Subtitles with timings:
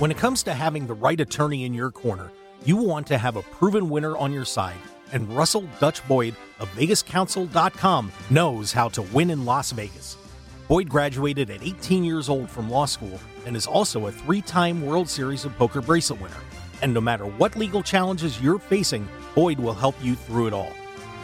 [0.00, 2.32] When it comes to having the right attorney in your corner,
[2.64, 4.78] you want to have a proven winner on your side,
[5.12, 10.16] and Russell Dutch Boyd of VegasCounsel.com knows how to win in Las Vegas.
[10.68, 14.86] Boyd graduated at 18 years old from law school and is also a three time
[14.86, 16.40] World Series of Poker bracelet winner.
[16.80, 20.72] And no matter what legal challenges you're facing, Boyd will help you through it all.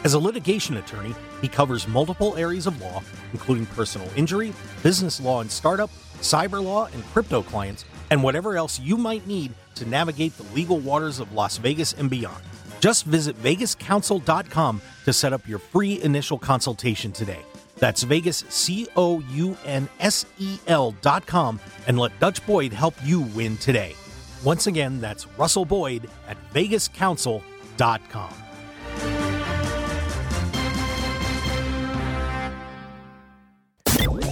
[0.03, 3.01] As a litigation attorney, he covers multiple areas of law,
[3.33, 4.53] including personal injury,
[4.83, 5.89] business law and startup,
[6.21, 10.79] cyber law, and crypto clients, and whatever else you might need to navigate the legal
[10.79, 12.43] waters of Las Vegas and beyond.
[12.79, 17.41] Just visit VegasCounsel.com to set up your free initial consultation today.
[17.77, 23.21] That's Vegas, C O U N S E L.com, and let Dutch Boyd help you
[23.21, 23.95] win today.
[24.43, 28.46] Once again, that's Russell Boyd at VegasCounsel.com.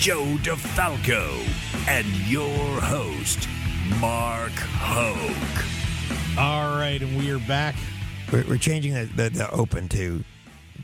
[0.00, 1.46] Joe DeFalco,
[1.86, 3.46] and your host,
[4.00, 6.38] Mark Hoke.
[6.38, 7.74] All right, and we are back.
[8.32, 10.24] We're, we're changing the, the, the open to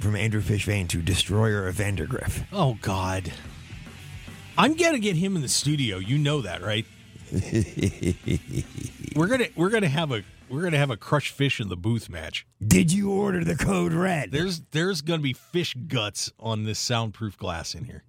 [0.00, 2.44] from Andrew Fish Fain to Destroyer of Vandergriff.
[2.52, 3.32] Oh God,
[4.58, 5.96] I'm gonna get him in the studio.
[5.96, 6.84] You know that, right?
[9.16, 12.10] we're gonna we're gonna have a we're gonna have a crush fish in the booth
[12.10, 12.46] match.
[12.62, 14.30] Did you order the code red?
[14.30, 18.04] There's there's gonna be fish guts on this soundproof glass in here.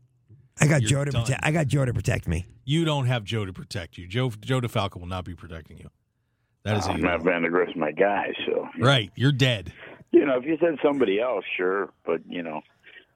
[0.60, 1.24] I got You're Joe to done.
[1.24, 1.46] protect.
[1.46, 2.46] I got Joe to protect me.
[2.66, 4.08] You don't have Joe to protect you.
[4.08, 5.90] Joe Joe DeFalco will not be protecting you.
[6.64, 9.12] That is I'm a not Vandergriff's my guy, so right.
[9.16, 9.72] You're dead.
[10.12, 12.62] you know if you said somebody else, sure, but you know,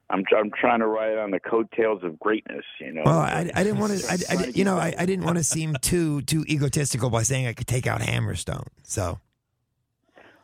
[0.08, 2.64] I'm I'm trying to ride on the coattails of greatness.
[2.80, 4.06] You know, Well, I, I didn't want to.
[4.10, 7.46] I, I, you know, I, I didn't want to seem too too egotistical by saying
[7.46, 8.66] I could take out Hammerstone.
[8.84, 9.18] So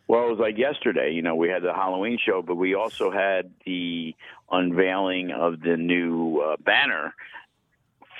[0.08, 1.12] Well, it was like yesterday.
[1.12, 4.14] You know, we had the Halloween show, but we also had the
[4.50, 7.14] unveiling of the new uh, banner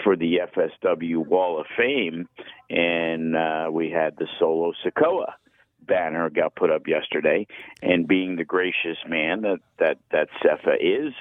[0.04, 2.28] for the FSW Wall of Fame,
[2.70, 5.32] and uh, we had the Solo Sikoa
[5.80, 7.46] banner got put up yesterday.
[7.82, 11.14] And being the gracious man that that that Cefa is,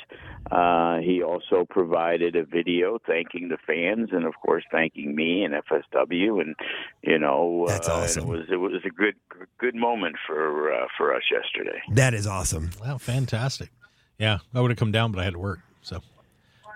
[0.52, 5.54] uh, he also provided a video thanking the fans, and of course thanking me and
[5.54, 6.56] FSW, and
[7.02, 8.24] you know, That's uh, awesome.
[8.24, 9.16] And it was it was a good
[9.60, 11.80] good moment for uh, for us yesterday.
[11.94, 12.70] that is awesome.
[12.84, 13.70] Wow, fantastic.
[14.18, 15.60] Yeah, I would have come down, but I had to work.
[15.82, 16.02] So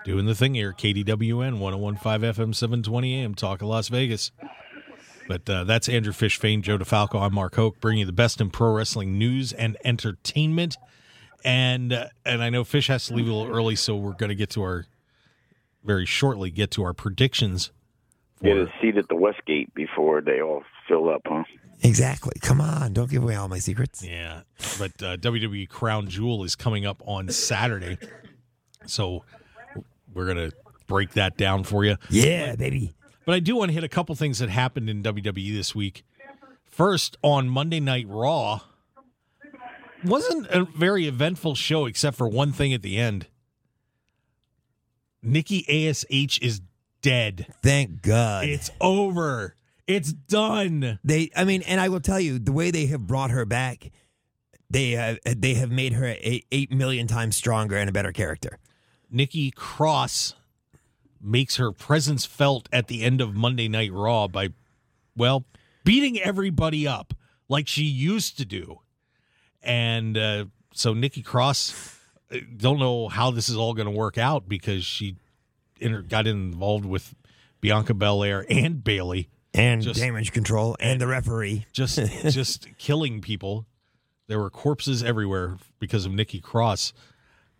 [0.04, 4.30] doing the thing here, KDWN 1015 FM 720 AM, Talk of Las Vegas.
[5.28, 7.20] But uh, that's Andrew Fish Fain, Joe DeFalco.
[7.20, 10.76] I'm Mark Hoke, bringing you the best in pro wrestling news and entertainment.
[11.44, 14.28] And uh, and I know Fish has to leave a little early, so we're going
[14.28, 14.86] to get to our
[15.84, 17.72] very shortly get to our predictions.
[18.42, 21.44] Get a seat at the Westgate before they all fill up, huh?
[21.84, 22.34] Exactly.
[22.40, 24.04] Come on, don't give away all my secrets.
[24.04, 24.42] Yeah,
[24.78, 27.98] but uh, WWE Crown Jewel is coming up on Saturday,
[28.86, 29.24] so
[30.12, 30.50] we're gonna
[30.86, 31.96] break that down for you.
[32.10, 32.92] Yeah, baby.
[33.24, 36.04] But I do want to hit a couple things that happened in WWE this week.
[36.64, 38.60] First, on Monday Night Raw,
[40.04, 43.26] wasn't a very eventful show except for one thing at the end.
[45.22, 46.60] Nikki Ash is
[47.00, 47.46] dead.
[47.62, 48.46] Thank God.
[48.46, 49.54] It's over.
[49.86, 50.98] It's done.
[51.04, 53.90] They, I mean, and I will tell you, the way they have brought her back,
[54.70, 58.58] they have they have made her a, eight million times stronger and a better character.
[59.10, 60.34] Nikki Cross
[61.20, 64.48] makes her presence felt at the end of Monday Night Raw by,
[65.14, 65.44] well,
[65.84, 67.14] beating everybody up
[67.48, 68.80] like she used to do.
[69.62, 71.74] And uh, so Nikki Cross,
[72.32, 75.16] uh, don't know how this is all going to work out because she
[75.80, 77.14] inter- got involved with
[77.60, 81.66] Bianca Belair and Bayley, And Just- damage control and the referee.
[81.72, 81.96] just
[82.30, 83.66] just killing people.
[84.28, 86.92] There were corpses everywhere because of Nikki Cross.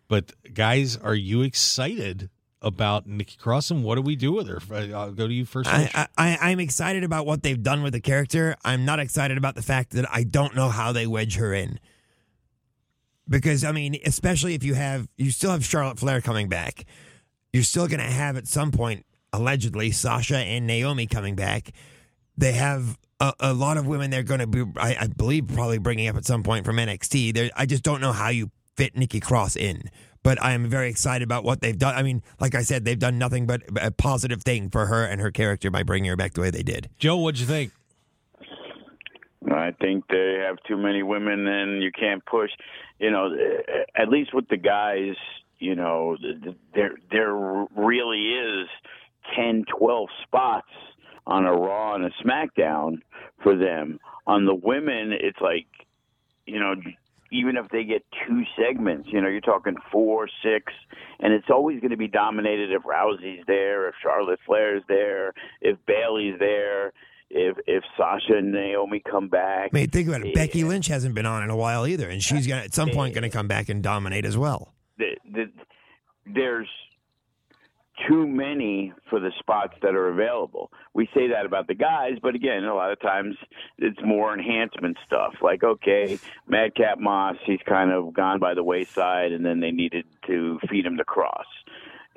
[0.08, 2.30] But guys, are you excited
[2.60, 4.60] about Nikki Cross and what do we do with her?
[4.94, 5.68] I'll go to you first.
[5.68, 8.56] I, I, I'm excited about what they've done with the character.
[8.64, 11.78] I'm not excited about the fact that I don't know how they wedge her in.
[13.28, 16.84] Because I mean, especially if you have you still have Charlotte Flair coming back,
[17.52, 21.72] you're still going to have at some point allegedly Sasha and Naomi coming back.
[22.36, 25.78] They have a, a lot of women they're going to be, I, I believe, probably
[25.78, 27.34] bringing up at some point from NXT.
[27.34, 29.90] There, I just don't know how you fit Nikki Cross in.
[30.24, 31.96] But I am very excited about what they've done.
[31.96, 35.20] I mean, like I said, they've done nothing but a positive thing for her and
[35.20, 36.88] her character by bringing her back the way they did.
[36.98, 37.72] Joe, what'd you think?
[39.50, 42.50] I think they have too many women, and you can't push.
[43.02, 43.34] You know,
[43.96, 45.16] at least with the guys,
[45.58, 46.16] you know,
[46.72, 47.34] there there
[47.76, 48.68] really is
[49.34, 50.68] 10, 12 spots
[51.26, 52.98] on a Raw and a SmackDown
[53.42, 53.98] for them.
[54.28, 55.66] On the women, it's like,
[56.46, 56.76] you know,
[57.32, 60.72] even if they get two segments, you know, you're talking four, six,
[61.18, 65.76] and it's always going to be dominated if Rousey's there, if Charlotte Flair's there, if
[65.86, 66.92] Bayley's there,
[67.32, 69.70] if if Sasha and Naomi come back.
[69.72, 70.34] I mean, think about it.
[70.34, 73.14] Becky Lynch hasn't been on in a while either, and she's gonna at some point
[73.14, 74.74] going to come back and dominate as well.
[74.98, 75.50] The, the,
[76.26, 76.68] there's
[78.08, 80.70] too many for the spots that are available.
[80.94, 83.36] We say that about the guys, but again, a lot of times
[83.78, 85.34] it's more enhancement stuff.
[85.40, 86.18] Like, okay,
[86.48, 90.84] Madcap Moss, he's kind of gone by the wayside, and then they needed to feed
[90.86, 91.46] him the cross.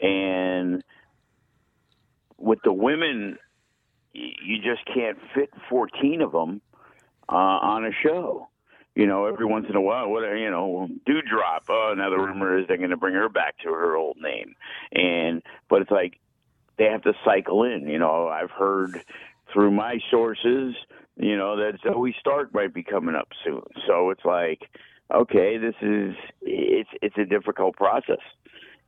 [0.01, 0.83] And
[2.38, 3.38] with the women,
[4.15, 6.62] you just can't fit 14 of them
[7.29, 8.47] uh, on a show
[8.95, 11.65] you know, every once in a while, what you know, Doudrop.
[11.67, 14.56] Oh, another rumor is they're going to bring her back to her old name,
[14.94, 16.19] and but it's like
[16.77, 17.89] they have to cycle in.
[17.89, 19.01] You know, I've heard
[19.51, 20.75] through my sources,
[21.17, 23.63] you know, that Zoey Stark might be coming up soon.
[23.85, 24.62] So it's like,
[25.13, 28.23] okay, this is it's it's a difficult process,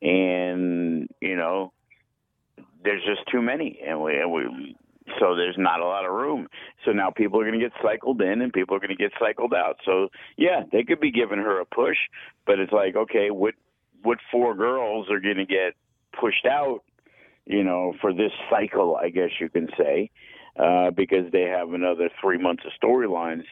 [0.02, 1.74] and you know,
[2.82, 4.78] there's just too many, and we and we
[5.20, 6.48] so there's not a lot of room.
[6.86, 9.12] So now people are going to get cycled in and people are going to get
[9.20, 9.78] cycled out.
[9.86, 11.98] So yeah, they could be giving her a push,
[12.46, 13.56] but it's like, okay, what
[14.04, 15.74] what four girls are going to get
[16.20, 16.82] pushed out,
[17.46, 20.12] you know, for this cycle, I guess you can say,
[20.58, 23.46] uh, because they have another three months of storylines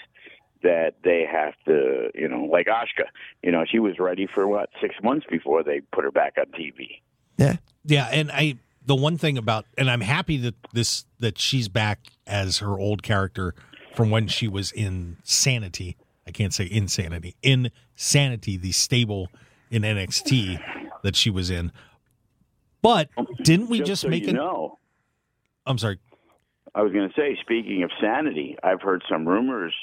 [0.64, 3.06] that they have to, you know, like Asuka,
[3.44, 6.46] you know, she was ready for what six months before they put her back on
[6.60, 7.02] TV.
[7.38, 8.56] Yeah, yeah, and I
[8.86, 13.04] the one thing about and I'm happy that this that she's back as her old
[13.04, 13.56] character
[13.96, 15.98] from when she was in Sanity.
[16.28, 17.36] I can't say insanity.
[17.42, 19.30] In Sanity, the stable
[19.70, 20.60] in NXT
[21.04, 21.72] that she was in.
[22.82, 23.10] But
[23.44, 24.80] didn't we just, just so make you No.
[25.66, 26.00] I'm sorry.
[26.76, 29.74] I was going to say, speaking of Sanity, I've heard some rumors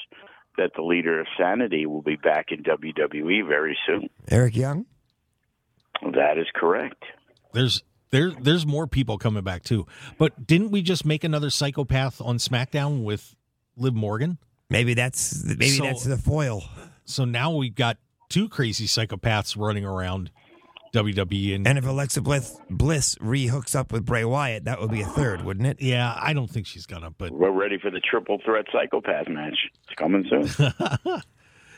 [0.57, 4.09] that the leader of Sanity will be back in WWE very soon.
[4.29, 4.85] Eric Young.
[6.01, 7.03] That is correct.
[7.53, 7.83] There's
[8.13, 9.85] there there's more people coming back too.
[10.17, 13.35] But didn't we just make another psychopath on SmackDown with
[13.75, 14.37] Liv Morgan?
[14.69, 16.63] Maybe that's maybe So- that's the foil.
[17.05, 17.97] So now we've got
[18.29, 20.31] two crazy psychopaths running around
[20.93, 25.01] WWE and, And if Alexa Bliss, Bliss rehooks up with Bray Wyatt, that would be
[25.01, 25.81] a third, wouldn't it?
[25.81, 29.57] yeah, I don't think she's gonna, but We're ready for the triple threat psychopath match.
[29.85, 30.43] It's coming soon.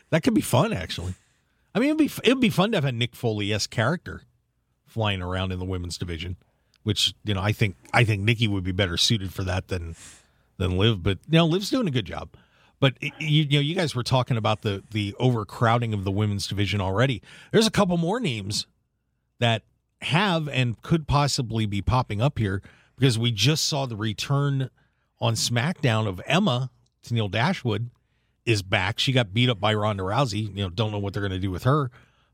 [0.10, 1.16] that could be fun actually.
[1.74, 4.22] I mean, it'd be it'd be fun to have a Mick Foley esque character
[4.95, 6.38] flying around in the women's division,
[6.83, 9.97] which you know I think I think Nikki would be better suited for that than
[10.57, 11.03] than Liv.
[11.03, 12.30] But you know, Liv's doing a good job.
[12.80, 16.47] But you, you know, you guys were talking about the the overcrowding of the women's
[16.47, 17.21] division already.
[17.51, 18.68] There's a couple more names
[19.39, 19.63] that
[20.01, 22.62] have and could possibly be popping up here
[22.98, 24.69] because we just saw the return
[25.19, 26.69] on SmackDown of Emma
[27.12, 27.89] Neil Dashwood
[28.45, 29.00] is back.
[29.00, 30.56] She got beat up by Ronda Rousey.
[30.56, 31.91] You know, don't know what they're going to do with her,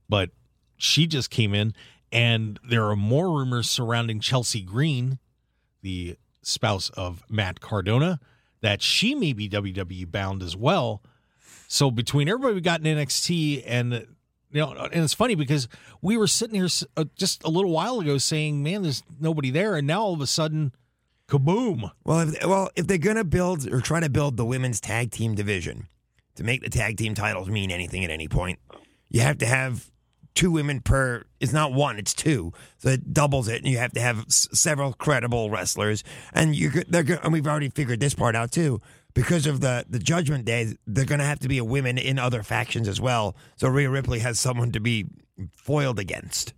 [0.10, 0.30] but
[0.78, 1.74] she just came in,
[2.12, 5.20] and there are more rumors surrounding Chelsea Green,
[5.82, 8.20] the spouse of Matt Cardona,
[8.62, 11.02] that she may be WWE bound as well.
[11.68, 14.08] So between everybody we got in NXT and
[14.52, 15.68] you know, and it's funny because
[16.02, 19.76] we were sitting here uh, just a little while ago saying, "Man, there's nobody there,"
[19.78, 20.74] and now all of a sudden,
[21.30, 21.90] kaboom!
[22.04, 25.36] Well, if, well, if they're gonna build or try to build the women's tag team
[25.36, 25.88] division
[26.36, 28.60] to make the tag team titles mean anything at any point,
[29.10, 29.91] you have to have
[30.36, 31.24] two women per.
[31.40, 34.48] It's not one; it's two, so it doubles it, and you have to have s-
[34.54, 36.04] several credible wrestlers.
[36.34, 38.82] And you they're and we've already figured this part out too.
[39.14, 42.18] Because of the the Judgment Day, they're going to have to be a women in
[42.18, 43.36] other factions as well.
[43.58, 45.06] So Rhea Ripley has someone to be
[45.56, 46.54] foiled against.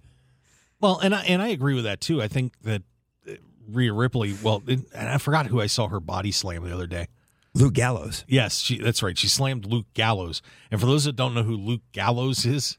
[0.79, 2.21] Well, and I and I agree with that too.
[2.21, 2.83] I think that
[3.27, 3.33] uh,
[3.67, 4.35] Rhea Ripley.
[4.43, 7.07] Well, and I forgot who I saw her body slam the other day.
[7.55, 8.25] Luke Gallows.
[8.27, 9.17] Yes, she, that's right.
[9.17, 10.41] She slammed Luke Gallows.
[10.71, 12.77] And for those that don't know who Luke Gallows is,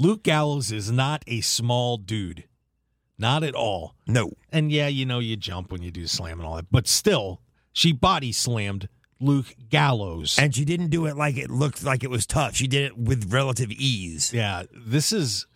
[0.00, 2.44] Luke Gallows is not a small dude,
[3.18, 3.94] not at all.
[4.06, 4.32] No.
[4.50, 7.42] And yeah, you know you jump when you do slam and all that, but still,
[7.70, 8.88] she body slammed
[9.20, 10.38] Luke Gallows.
[10.38, 12.56] And she didn't do it like it looked like it was tough.
[12.56, 14.32] She did it with relative ease.
[14.32, 15.46] yeah, this is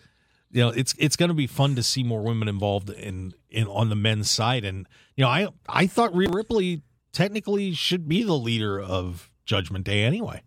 [0.50, 3.66] you know it's it's going to be fun to see more women involved in in
[3.66, 4.86] on the men's side and
[5.16, 6.82] you know I I thought Rhea Ripley
[7.12, 10.42] technically should be the leader of Judgment Day anyway.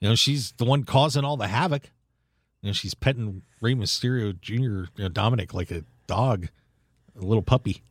[0.00, 1.90] You know, she's the one causing all the havoc.
[2.62, 6.48] You know, she's petting Rey Mysterio Jr., you know, Dominic, like a dog,
[7.16, 7.82] a little puppy.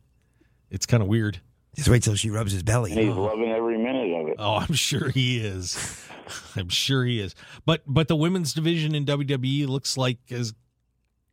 [0.70, 1.40] It's kind of weird.
[1.74, 2.92] Just wait till she rubs his belly.
[2.92, 4.36] And he's loving every minute of it.
[4.38, 6.04] Oh, I'm sure he is.
[6.56, 7.34] I'm sure he is.
[7.64, 10.52] But but the women's division in WWE looks like is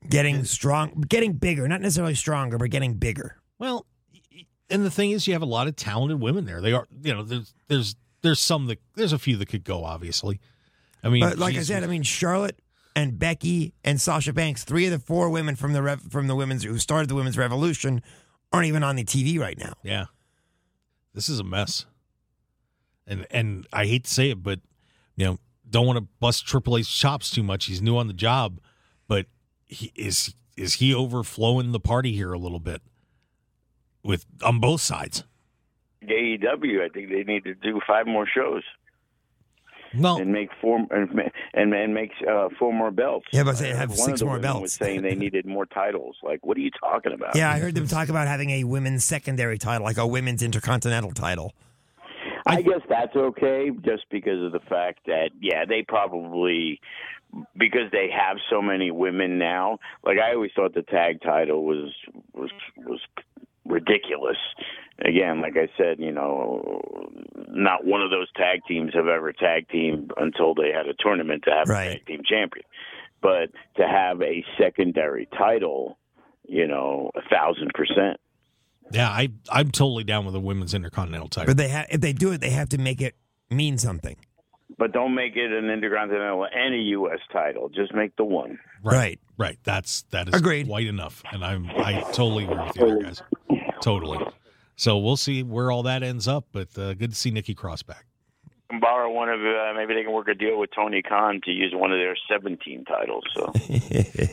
[0.09, 3.37] Getting strong, getting bigger, not necessarily stronger, but getting bigger.
[3.57, 3.85] well.
[4.67, 6.59] And the thing is, you have a lot of talented women there.
[6.59, 9.83] They are, you know, there's there's there's some that there's a few that could go.
[9.83, 10.39] Obviously,
[11.03, 12.59] I mean, But like I said, I mean Charlotte
[12.95, 16.35] and Becky and Sasha Banks, three of the four women from the rev- from the
[16.35, 18.01] women's who started the women's revolution,
[18.51, 19.73] aren't even on the TV right now.
[19.83, 20.05] Yeah.
[21.13, 21.85] This is a mess.
[23.05, 24.59] And and I hate to say it, but
[25.15, 27.65] you know, don't want to bust Triple H's chops too much.
[27.65, 28.59] He's new on the job,
[29.07, 29.27] but
[29.65, 32.81] he is is he overflowing the party here a little bit
[34.03, 35.23] with on both sides.
[36.03, 38.63] AEW, I think they need to do five more shows
[39.99, 43.27] Well, and make four and and, and make uh, four more belts.
[43.31, 46.17] Yeah, but they have One six the more women Was saying they needed more titles.
[46.23, 47.35] Like, what are you talking about?
[47.35, 51.11] Yeah, I heard them talk about having a women's secondary title, like a women's intercontinental
[51.11, 51.53] title.
[52.47, 56.79] I guess that's okay, just because of the fact that yeah, they probably
[57.57, 59.79] because they have so many women now.
[60.03, 61.91] Like I always thought the tag title was
[62.33, 62.99] was was
[63.65, 64.37] ridiculous.
[64.99, 67.01] Again, like I said, you know,
[67.49, 71.43] not one of those tag teams have ever tag teamed until they had a tournament
[71.45, 71.87] to have Right.
[71.87, 72.65] a tag team champion.
[73.21, 75.97] But to have a secondary title,
[76.47, 78.19] you know, a thousand percent.
[78.91, 81.47] yeah, I I'm totally down with the women's intercontinental title.
[81.47, 83.15] But they ha- if they do it, they have to make it
[83.49, 84.15] mean something.
[84.77, 87.19] But don't make it an intercontinental and a U.S.
[87.31, 87.69] title.
[87.69, 88.59] Just make the one.
[88.83, 89.19] Right.
[89.37, 89.57] Right.
[89.63, 90.67] That's that is Agreed.
[90.67, 91.23] quite enough.
[91.31, 93.21] And I'm I totally agree with you guys.
[93.81, 94.19] Totally.
[94.75, 97.83] So we'll see where all that ends up, but uh, good to see Nikki Cross
[97.83, 98.05] back.
[98.69, 101.51] can borrow one of uh, maybe they can work a deal with Tony Khan to
[101.51, 103.23] use one of their 17 titles.
[103.33, 103.53] So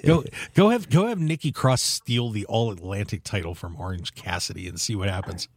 [0.05, 4.67] Go go have go have Nikki Cross steal the All Atlantic title from Orange Cassidy
[4.67, 5.49] and see what happens.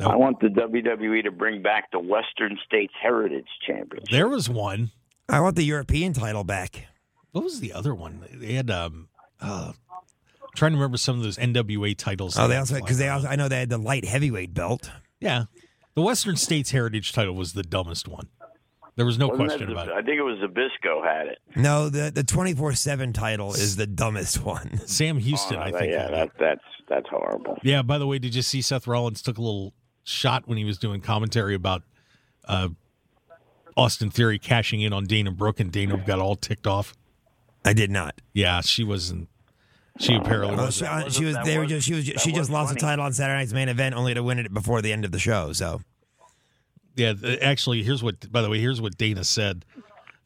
[0.00, 4.10] I want the WWE to bring back the Western States Heritage Championship.
[4.10, 4.90] There was one.
[5.28, 6.88] I want the European title back.
[7.30, 8.24] What was the other one?
[8.32, 9.08] They had um
[9.40, 9.72] uh
[10.54, 12.38] trying to remember some of those NWA titles.
[12.38, 14.90] Oh, they also because they also I know they had the light heavyweight belt.
[15.20, 15.44] Yeah.
[15.94, 18.28] The Western States Heritage title was the dumbest one.
[18.96, 19.94] There was no Wasn't question that about it.
[19.94, 21.38] I think it was Zbyszko had it.
[21.56, 24.78] No, the the twenty four seven title is the dumbest one.
[24.86, 25.92] Sam Houston, Oh, I think.
[25.92, 27.58] yeah, that, that's that's horrible.
[27.62, 29.72] Yeah, by the way, did you see Seth Rollins took a little
[30.04, 31.82] shot when he was doing commentary about
[32.46, 32.68] uh,
[33.76, 36.94] Austin Theory cashing in on Dana Brooke and Dana got all ticked off?
[37.64, 38.20] I did not.
[38.32, 39.28] Yeah, she wasn't.
[40.00, 40.76] She apparently was.
[40.76, 41.34] she, uh, wasn't- was.
[41.34, 41.86] that They were was- just.
[41.86, 42.06] She was.
[42.06, 42.90] that She just was lost the funny.
[42.92, 45.18] title on Saturday night's main event, only to win it before the end of the
[45.18, 45.52] show.
[45.52, 45.82] So
[46.96, 48.30] Yeah, th- actually, here's what.
[48.30, 49.64] By the way, here's what Dana said.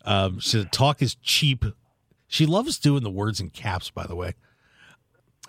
[0.04, 1.64] Um, she said, "Talk is cheap."
[2.28, 3.90] She loves doing the words in caps.
[3.90, 4.34] By the way,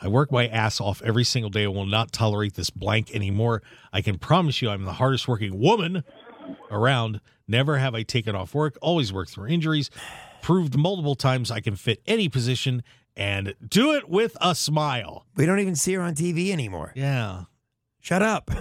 [0.02, 1.64] I work my ass off every single day.
[1.66, 3.62] I will not tolerate this blank anymore.
[3.92, 6.04] I can promise you, I'm the hardest working woman
[6.72, 7.20] around.
[7.48, 8.78] Never have I taken off work.
[8.82, 9.90] Always worked through injuries.
[10.42, 12.84] Proved multiple times I can fit any position
[13.20, 15.26] and do it with a smile.
[15.36, 16.92] we don't even see her on TV anymore.
[16.96, 17.44] Yeah.
[18.02, 18.50] Shut up.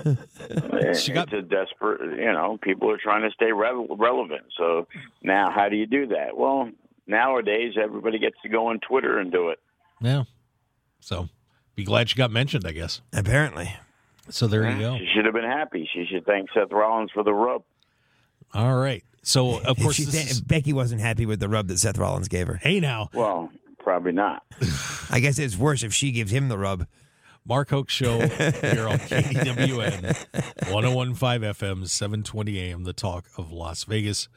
[0.95, 4.43] She got- it's a desperate, you know, people are trying to stay re- relevant.
[4.57, 4.87] So
[5.23, 6.37] now, how do you do that?
[6.37, 6.71] Well,
[7.07, 9.59] nowadays everybody gets to go on Twitter and do it.
[10.01, 10.25] Yeah.
[11.01, 11.29] So
[11.75, 13.01] be glad she got mentioned, I guess.
[13.13, 13.75] Apparently,
[14.31, 14.97] So there you go.
[14.99, 15.89] She should have been happy.
[15.93, 17.63] She should thank Seth Rollins for the rub.
[18.55, 19.05] All right.
[19.23, 22.29] So of course, she this is, Becky wasn't happy with the rub that Seth Rollins
[22.29, 22.57] gave her.
[22.57, 24.45] hey now, Well, probably not.
[25.11, 26.87] I guess it's worse if she gives him the rub.
[27.47, 34.29] Mark Hoke Show here on KDWN 1015 FM, 720 AM, the talk of Las Vegas.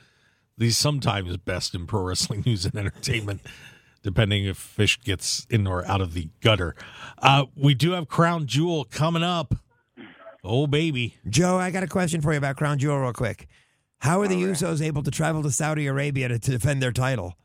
[0.58, 3.42] These sometimes best in pro wrestling news and entertainment,
[4.02, 6.74] depending if Fish gets in or out of the gutter.
[7.18, 9.56] Uh, we do have Crown Jewel coming up.
[10.44, 11.18] Oh, baby.
[11.28, 13.48] Joe, I got a question for you about Crown Jewel, real quick.
[14.00, 17.36] How are the Usos able to travel to Saudi Arabia to, to defend their title?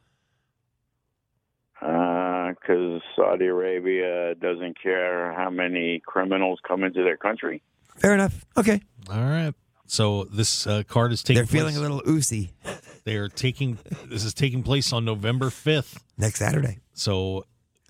[2.67, 7.63] Because Saudi Arabia doesn't care how many criminals come into their country.
[7.99, 8.45] Fair enough.
[8.57, 9.55] Okay, All right.
[9.87, 11.87] So this uh, card is taking they're feeling place.
[11.87, 12.51] a little oozy
[13.05, 15.97] They are taking this is taking place on November 5th.
[16.19, 16.79] next Saturday.
[16.93, 17.45] So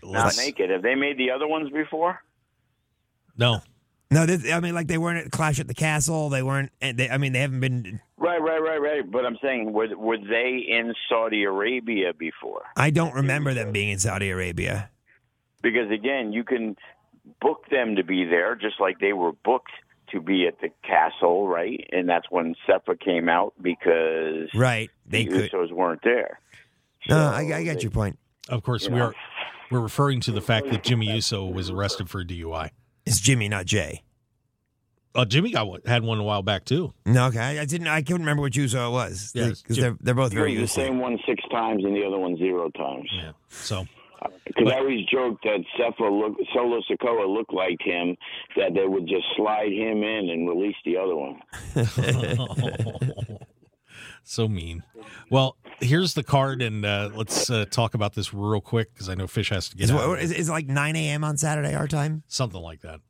[0.05, 0.69] Not let's- naked.
[0.69, 2.21] Have they made the other ones before?
[3.39, 3.61] No.
[4.11, 6.29] No, this, I mean, like they weren't at Clash at the Castle.
[6.29, 6.71] They weren't.
[6.81, 8.01] Eh, they, I mean, they haven't been.
[8.17, 9.11] Right, right, right, right.
[9.11, 12.63] But I'm saying, were, were they in Saudi Arabia before?
[12.77, 14.91] I don't remember them being in Saudi Arabia.
[15.63, 16.77] Because again, you can
[17.41, 19.73] book them to be there, just like they were booked
[20.13, 21.85] to be at the castle, right?
[21.93, 24.89] And that's when SEPA came out because Right?
[25.05, 25.51] They the could.
[25.51, 26.39] Usos weren't there.
[27.09, 28.17] No, I, I get your point.
[28.49, 29.07] Of course, You we know.
[29.07, 29.15] are
[29.73, 32.71] we're referring to the fact that Jimmy Uso was arrested for a DUI.
[33.07, 34.03] It's Jimmy, not Jay.
[35.15, 36.93] Uh, Jimmy got one, had one a while back too.
[37.07, 37.39] No, okay.
[37.39, 37.87] I, I didn't.
[37.87, 39.33] I couldn't remember which Uso it was.
[39.35, 42.19] Yeah, because Jim- they're they're both very the same one six times and the other
[42.19, 43.09] one zero times.
[43.15, 43.33] Yeah.
[43.49, 43.87] So
[44.47, 48.15] Because I always joked that Cepha look, Solo Sikoa looked like him,
[48.57, 51.41] that they would just slide him in and release the other one.
[54.29, 54.83] so mean.
[55.31, 59.15] Well, here's the card, and uh, let's uh, talk about this real quick because I
[59.15, 60.19] know Fish has to get Is, out.
[60.19, 61.23] is, is it like 9 a.m.
[61.25, 62.25] on Saturday our time?
[62.27, 63.01] something like that.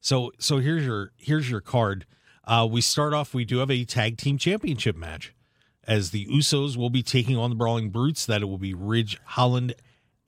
[0.00, 2.06] So so here's your here's your card.
[2.44, 3.34] Uh, we start off.
[3.34, 5.34] We do have a tag team championship match,
[5.84, 8.24] as the Usos will be taking on the Brawling Brutes.
[8.24, 9.74] That it will be Ridge Holland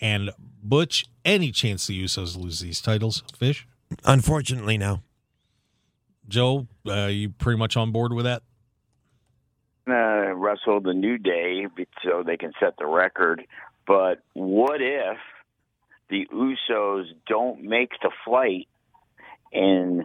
[0.01, 0.31] and
[0.63, 1.07] Butch.
[1.25, 3.23] Any chance the Usos lose these titles?
[3.39, 3.69] Fish,
[4.05, 5.03] Unfortunately, no.
[6.27, 8.43] Joe, uh, you pretty much on board with that?
[9.89, 11.67] Uh, wrestle the New Day
[12.05, 13.47] so they can set the record.
[13.87, 15.17] But what if
[16.11, 18.69] the Usos don't make the flight
[19.53, 20.05] and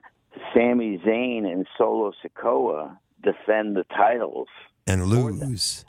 [0.54, 4.48] Sami Zayn and Solo Sikoa defend the titles?
[4.88, 5.84] And lose.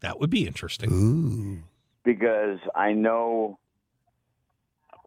[0.00, 0.90] That would be interesting.
[0.92, 1.62] Ooh.
[2.04, 3.58] because I know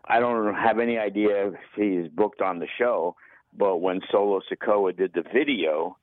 [0.05, 3.15] I don't have any idea if he's booked on the show,
[3.57, 5.97] but when Solo Sikoa did the video,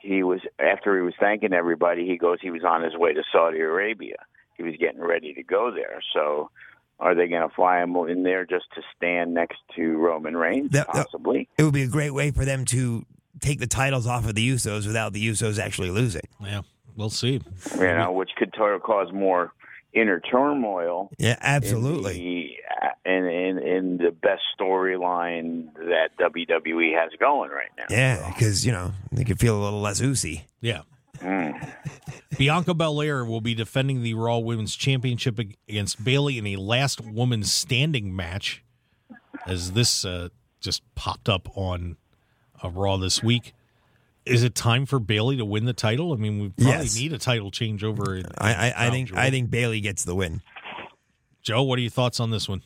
[0.00, 3.22] he was after he was thanking everybody, he goes he was on his way to
[3.32, 4.16] Saudi Arabia.
[4.56, 6.00] He was getting ready to go there.
[6.14, 6.50] So
[6.98, 10.70] are they going to fly him in there just to stand next to Roman Reigns?
[10.72, 11.48] That- that- Possibly.
[11.56, 13.04] It would be a great way for them to
[13.40, 16.22] take the titles off of the Usos without the Usos actually losing.
[16.42, 16.60] Yeah,
[16.96, 17.40] we'll see.
[17.76, 19.52] You know, which could t- cause more
[19.92, 22.58] inner turmoil Yeah, absolutely.
[23.04, 27.84] And the, in, in in the best storyline that WWE has going right now.
[27.90, 30.46] Yeah, because, you know, they could feel a little less oozy.
[30.60, 30.82] Yeah.
[31.18, 31.68] Mm.
[32.38, 37.44] Bianca Belair will be defending the Raw Women's Championship against Bayley in a last woman
[37.44, 38.64] standing match,
[39.46, 40.28] as this uh,
[40.60, 41.96] just popped up on
[42.62, 43.52] uh, Raw this week.
[44.30, 46.12] Is it time for Bayley to win the title?
[46.12, 46.96] I mean, we probably Yes.
[46.96, 48.24] need a title changeover.
[48.38, 49.18] I, I, I think Jewel.
[49.18, 50.40] I think Bayley gets the win.
[51.42, 52.62] Joe, what are your thoughts on this one?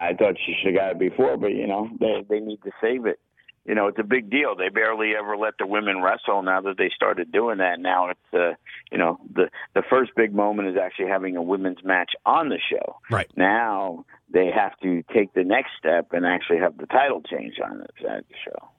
[0.00, 2.70] I thought she should have got it before, but you know they they need to
[2.80, 3.20] save it.
[3.66, 4.56] You know it's a big deal.
[4.56, 6.42] They barely ever let the women wrestle.
[6.42, 8.54] Now that they started doing that, now it's uh,
[8.90, 12.58] you know the the first big moment is actually having a women's match on the
[12.58, 12.96] show.
[13.10, 13.30] Right.
[13.36, 17.78] Now they have to take the next step and actually have the title change on
[17.80, 18.69] the show.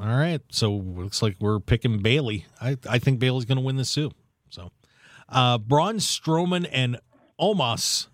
[0.00, 2.46] All right, so looks like we're picking Bayley.
[2.60, 4.10] I I think Bayley's going to win this too.
[4.50, 4.70] So,
[5.28, 6.98] uh, Braun Strowman and
[7.40, 8.08] Omos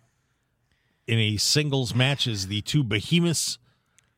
[1.06, 3.58] in a singles match as the two behemoths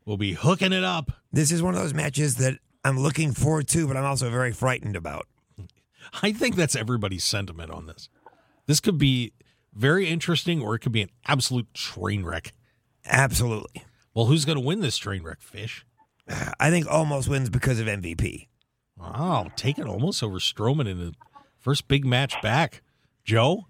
[0.05, 1.12] will be hooking it up.
[1.33, 4.53] This is one of those matches that I'm looking forward to, but I'm also very
[4.53, 5.27] frightened about.
[6.23, 8.09] I think that's everybody's sentiment on this.
[8.66, 9.33] This could be
[9.75, 12.53] very interesting, or it could be an absolute train wreck.
[13.05, 13.85] Absolutely.
[14.14, 15.85] Well, who's going to win this train wreck, Fish?
[16.59, 18.49] I think Omos wins because of MVP.
[19.01, 21.15] Oh, take it Omos over Strowman in the
[21.59, 22.83] first big match back.
[23.25, 23.67] Joe?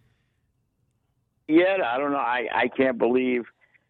[1.49, 2.19] Yeah, I don't know.
[2.19, 3.45] I I can't believe,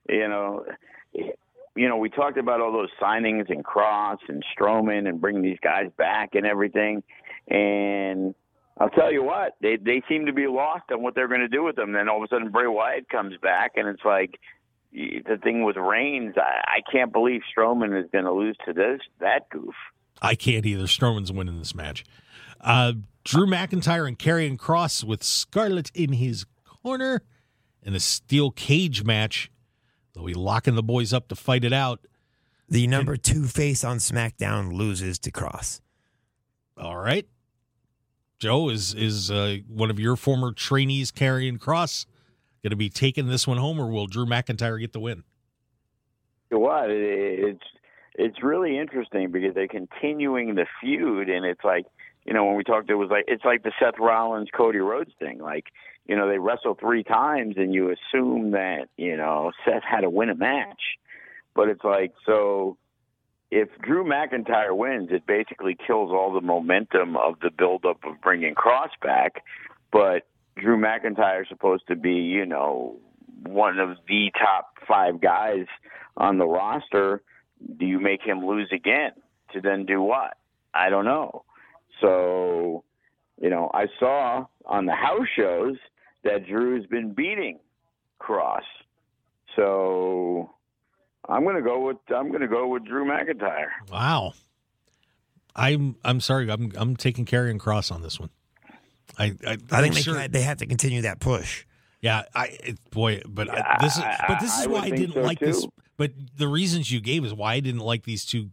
[0.09, 0.65] you know,
[1.13, 5.59] you know, we talked about all those signings and Kross and Strowman and bringing these
[5.63, 7.03] guys back and everything,
[7.49, 8.35] and
[8.79, 11.49] I'll tell you what, they they seem to be lost on what they're going to
[11.49, 11.93] do with them.
[11.93, 14.39] Then all of a sudden, Bray Wyatt comes back, and it's like y-
[14.97, 16.35] the thing with Reigns.
[16.37, 19.75] I, I can't believe Strowman is going to lose to this that goof.
[20.23, 20.85] I can't either.
[20.85, 22.05] Strowman's winning this match.
[22.61, 27.23] Uh, Drew McIntyre and Karrion Kross with Scarlett in his corner
[27.83, 29.51] in a steel cage match.
[30.15, 32.01] They'll be locking the boys up to fight it out.
[32.69, 35.81] The number two face on SmackDown loses to Kross.
[36.79, 37.27] All right.
[38.39, 42.07] Joe is is uh, one of your former trainees, Karrion Kross,
[42.67, 45.23] going to be taking this one home, or will Drew McIntyre get the win?
[46.51, 46.91] What?
[46.91, 47.63] It's
[48.15, 51.87] it's really interesting because they're continuing the feud, and it's like
[52.25, 55.13] you know when we talked, it was like it's like the Seth Rollins Cody Rhodes
[55.21, 55.39] thing.
[55.39, 55.67] Like
[56.07, 60.11] you know they wrestle three times, and you assume that you know Seth had to
[60.11, 60.99] win a match,
[61.55, 62.77] but it's like so.
[63.49, 68.57] If Drew McIntyre wins, it basically kills all the momentum of the buildup of bringing
[68.57, 69.45] Kross back.
[69.93, 72.97] But Drew McIntyre is supposed to be, you know,
[73.45, 75.66] one of the top five guys
[76.16, 77.23] on the roster.
[77.79, 79.12] Do you make him lose again
[79.53, 80.37] to then do what?
[80.75, 81.45] I don't know.
[82.01, 82.85] So,
[83.40, 85.77] you know, I saw on the house shows
[86.25, 87.59] that Drew's been beating
[88.21, 88.61] Kross.
[89.55, 90.51] So
[91.29, 93.69] I'm going to go with I'm going to go with Drew McIntyre.
[93.90, 94.35] Wow.
[95.55, 96.51] I'm I'm sorry.
[96.51, 98.31] I'm I'm taking Karrion Kross on this one.
[99.19, 101.64] I I, I think I'm they, sure, ca- they have to continue that push.
[102.01, 105.14] Yeah, I it, boy, but I, this is but this is would why I didn't
[105.14, 105.66] so, like this.
[105.97, 108.51] But the reasons you gave is why I didn't like these two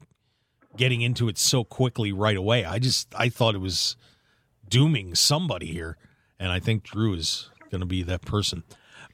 [0.78, 2.66] getting into it so quickly right away.
[2.66, 3.96] I just I thought it was
[4.68, 5.98] dooming somebody here,
[6.40, 8.64] and I think Drew is going to be that person.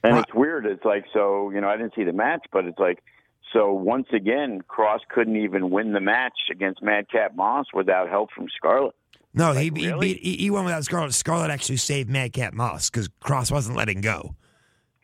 [0.04, 0.24] And Right.
[0.26, 0.66] it's weird.
[0.66, 3.04] It's like so, you know, I didn't see the match, but it's like
[3.52, 8.48] so once again, Kross couldn't even win the match against Madcap Moss without help from
[8.56, 8.96] Scarlett.
[9.34, 10.14] No, he, Like, he really?
[10.16, 11.14] beat he, he won without Scarlett.
[11.14, 14.36] Scarlett actually saved Madcap Moss because Kross wasn't letting go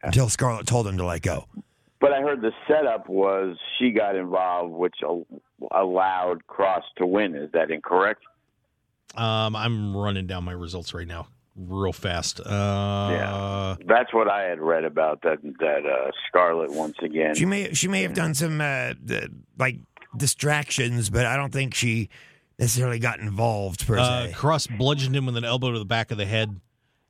[0.03, 1.45] until Scarlett told him to let go.
[2.01, 4.95] But I heard the setup was she got involved, which
[5.71, 7.35] allowed Kross to win.
[7.35, 8.21] Is that incorrect?
[9.15, 12.39] Um, I'm running down my results right now, real fast.
[12.41, 13.75] Uh, Yeah.
[13.87, 15.37] That's what I had read about that.
[15.59, 17.35] That uh, Scarlett once again.
[17.35, 18.93] She may she may have done some uh,
[19.57, 19.77] like
[20.17, 22.09] distractions, but I don't think she
[22.59, 24.33] necessarily got involved per uh, se.
[24.33, 26.59] Kross bludgeoned him with an elbow to the back of the head,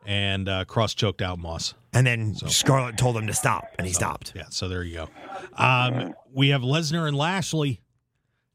[0.06, 1.74] and uh, Kross choked out Moss.
[1.94, 4.34] And then Scarlett told him to stop, and he stopped.
[4.36, 5.10] Yeah, so there you go.
[5.56, 7.82] Um, we have Lesnar and Lashley.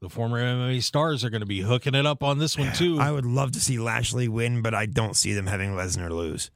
[0.00, 2.98] The former MMA stars are going to be hooking it up on this one too.
[2.98, 6.50] I would love to see Lashley win, but I don't see them having Lesnar lose.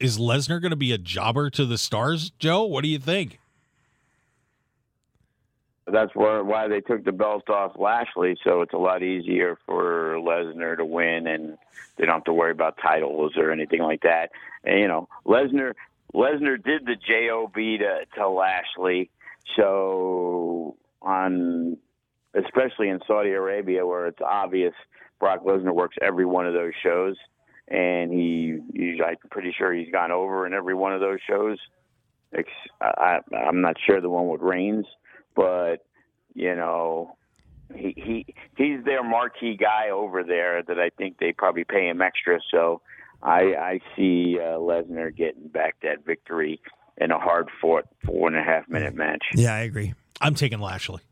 [0.00, 2.64] Is Lesnar going to be a jobber to the stars, Joe?
[2.64, 3.40] What do you think?
[5.92, 10.76] That's why they took the belt off Lashley, so it's a lot easier for Lesnar
[10.76, 11.56] to win, and
[11.96, 14.30] they don't have to worry about titles or anything like that.
[14.64, 15.74] And you know, Lesnar
[16.14, 19.10] Lesnar did the job to to Lashley,
[19.56, 21.76] so on
[22.34, 24.74] especially in Saudi Arabia where it's obvious
[25.18, 27.16] Brock Lesnar works every one of those shows,
[27.68, 31.58] and he, he's I'm pretty sure he's gone over in every one of those shows.
[32.80, 34.86] I- I'm not sure the one with Reigns,
[35.38, 35.84] but
[36.34, 37.16] you know,
[37.74, 42.02] he he he's their marquee guy over there that I think they probably pay him
[42.02, 42.40] extra.
[42.50, 42.80] So
[43.22, 46.60] I I see uh, Lesnar getting back that victory
[46.96, 49.24] in a hard fought four and a half minute match.
[49.34, 49.94] Yeah, I agree.
[50.20, 51.02] I'm taking Lashley.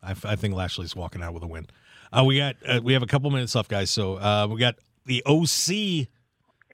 [0.00, 1.66] I, I think Lashley's walking out with a win.
[2.12, 3.90] Uh, we got uh, we have a couple minutes left, guys.
[3.90, 4.76] So uh, we got
[5.06, 6.08] the OC,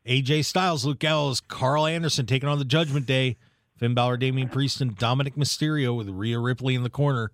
[0.06, 3.38] AJ Styles, Luke Gallows, Karl Anderson taking on the Judgment Day,
[3.82, 7.32] Finn Balor, Damian Priest, and Dominic Mysterio with Rhea Ripley in the corner.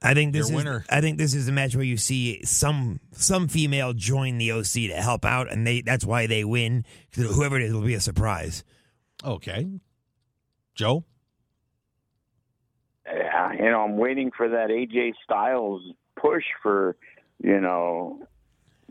[0.00, 0.84] I think this Your is winner.
[0.88, 4.72] I think this is a match where you see some some female join the OC
[4.72, 6.86] to help out, and they that's why they win.
[7.14, 8.64] Whoever it is will be a surprise.
[9.22, 9.68] Okay,
[10.74, 11.04] Joe.
[13.04, 15.82] Yeah, you know, I'm waiting for that AJ Styles
[16.16, 16.96] push for,
[17.42, 18.26] you know,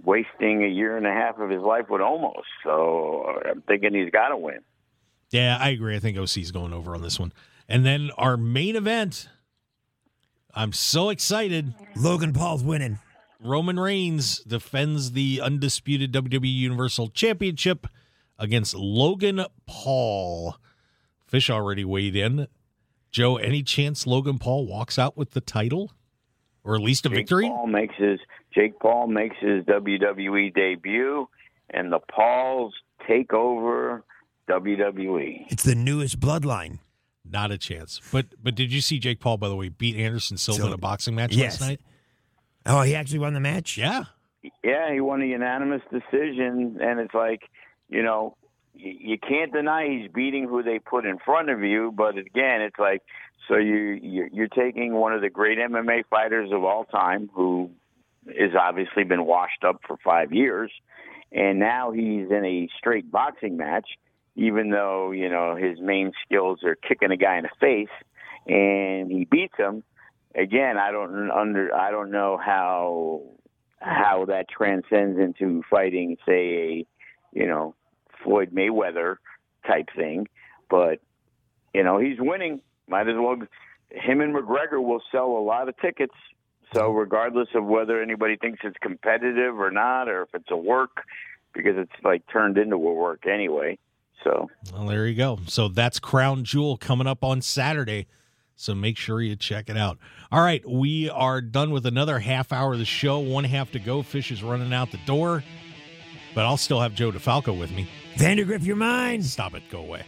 [0.04, 2.44] wasting a year and a half of his life with Omos.
[2.64, 4.60] So I'm thinking he's got to win.
[5.32, 5.96] Yeah, I agree.
[5.96, 7.34] I think OC's going over on this one.
[7.68, 9.30] And then our main event.
[10.56, 11.76] I'm so excited.
[11.96, 12.98] Logan Paul's winning.
[13.40, 17.88] Roman Reigns defends the undisputed WWE Universal Championship
[18.38, 20.58] against Logan Paul.
[21.28, 22.48] Fish already weighed in.
[23.12, 25.92] Joe, any chance Logan Paul walks out with the title?
[26.64, 27.48] Or at least a Jake victory?
[27.48, 28.20] Paul makes his
[28.54, 31.28] Jake Paul makes his WWE debut,
[31.70, 32.74] and the Pauls
[33.08, 34.04] take over.
[34.50, 35.46] WWE.
[35.50, 36.80] It's the newest bloodline.
[37.30, 38.02] Not a chance.
[38.12, 40.78] But but did you see Jake Paul, by the way, beat Anderson Silva in a
[40.78, 41.60] boxing match Yes.
[41.62, 41.82] last night?
[42.66, 43.78] Oh, he actually won the match.
[43.78, 44.06] Yeah.
[44.64, 47.42] Yeah, he won a unanimous decision, and it's like,
[47.90, 48.38] you know,
[48.74, 51.92] you, you can't deny he's beating who they put in front of you.
[51.96, 53.02] But again, it's like,
[53.48, 57.70] so you you're, you're taking one of the great MMA fighters of all time, who
[58.28, 60.72] has obviously been washed up for five years,
[61.32, 63.88] and now he's in a straight boxing match,
[64.36, 67.90] even though you know his main skills are kicking a guy in the face,
[68.48, 69.84] and he beats him.
[70.36, 73.22] Again, I don't under I don't know how
[73.80, 76.86] how that transcends into fighting, say, a
[77.32, 77.76] you know
[78.24, 79.16] Floyd Mayweather
[79.66, 80.28] type thing.
[80.70, 81.00] But
[81.74, 82.62] you know he's winning.
[82.88, 83.38] Might as well.
[83.92, 86.14] Him and McGregor will sell a lot of tickets.
[86.74, 91.02] So regardless of whether anybody thinks it's competitive or not, or if it's a work,
[91.54, 93.80] because it's like turned into a work anyway.
[94.24, 95.40] So Well, there you go.
[95.48, 98.08] So that's Crown Jewel coming up on Saturday.
[98.56, 99.98] So make sure you check it out.
[100.32, 103.20] All right, we are done with another half hour of the show.
[103.20, 104.04] One half to go.
[104.04, 105.46] Fish is running out the door,
[106.36, 107.88] but I'll still have Joe DeFalco with me.
[108.16, 109.26] Vandergriff, your mind.
[109.26, 109.64] Stop it.
[109.72, 110.04] Go away.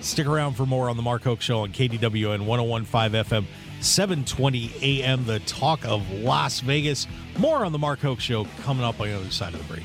[0.00, 3.44] Stick around for more on the Mark Hoke Show on KDWN 1015 FM,
[3.80, 7.06] 720 AM, the talk of Las Vegas.
[7.38, 9.84] More on the Mark Hoke Show coming up on the other side of the break.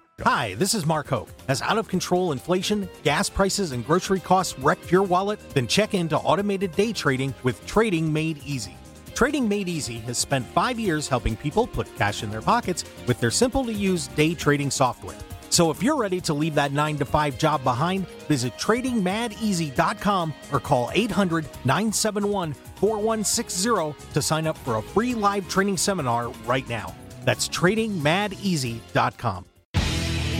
[0.23, 1.29] Hi, this is Mark Hoke.
[1.47, 5.39] Has out of control inflation, gas prices, and grocery costs wrecked your wallet?
[5.55, 8.75] Then check into automated day trading with Trading Made Easy.
[9.15, 13.19] Trading Made Easy has spent five years helping people put cash in their pockets with
[13.19, 15.17] their simple to use day trading software.
[15.49, 20.59] So if you're ready to leave that 9 to 5 job behind, visit tradingmadeasy.com or
[20.59, 26.95] call 800 971 4160 to sign up for a free live training seminar right now.
[27.25, 29.45] That's tradingmadeasy.com.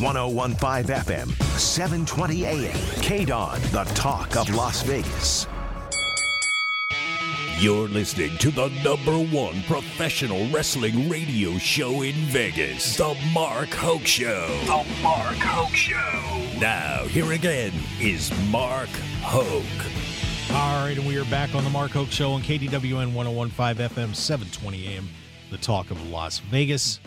[0.00, 1.28] 1015 FM,
[1.58, 2.72] 720 AM.
[3.00, 5.46] KDWN, the talk of Las Vegas.
[7.58, 14.06] You're listening to the number one professional wrestling radio show in Vegas, The Mark Hoke
[14.06, 14.46] Show.
[14.66, 16.60] The Mark Hoke Show.
[16.60, 18.90] Now, here again is Mark
[19.22, 19.64] Hoke.
[20.54, 24.14] All right, and we are back on the Mark Hoke Show on KDWN 1015 FM,
[24.14, 25.08] 720 AM,
[25.50, 27.00] the talk of Las Vegas.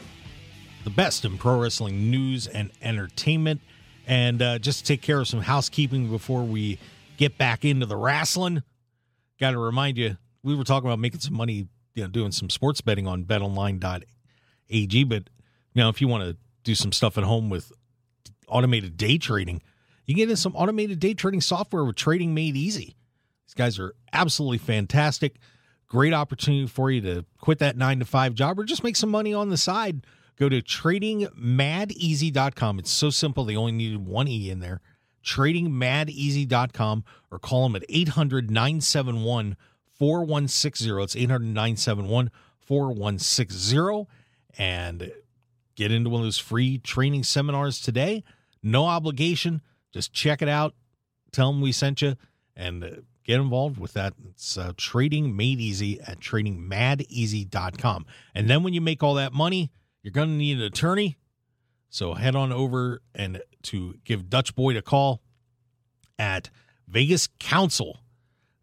[0.89, 3.61] The best in pro wrestling news and entertainment.
[4.07, 6.79] And uh, just to take care of some housekeeping before we
[7.15, 8.63] get back into the wrestling,
[9.39, 12.49] got to remind you, we were talking about making some money, you know, doing some
[12.49, 15.03] sports betting on betonline.ag.
[15.03, 15.29] But,
[15.75, 17.71] you know, if you want to do some stuff at home with
[18.47, 19.61] automated day trading,
[20.07, 22.95] you get in some automated day trading software with Trading Made Easy.
[23.45, 25.35] These guys are absolutely fantastic.
[25.87, 29.11] Great opportunity for you to quit that nine to five job or just make some
[29.11, 30.03] money on the side.
[30.39, 32.79] Go to tradingmadeasy.com.
[32.79, 33.43] It's so simple.
[33.43, 34.79] They only needed one E in there.
[35.23, 39.57] Tradingmadeasy.com or call them at 800 971
[39.97, 40.89] 4160.
[41.01, 44.07] It's 800 971 4160.
[44.57, 45.11] And
[45.75, 48.23] get into one of those free training seminars today.
[48.63, 49.61] No obligation.
[49.91, 50.73] Just check it out.
[51.33, 52.15] Tell them we sent you
[52.55, 54.13] and get involved with that.
[54.29, 58.05] It's uh, trading made easy at tradingmadeasy.com.
[58.33, 59.69] And then when you make all that money,
[60.09, 61.17] you're going to need an attorney.
[61.91, 65.21] So head on over and to give Dutch Boyd a call
[66.17, 66.49] at
[66.87, 67.99] Vegas Counsel.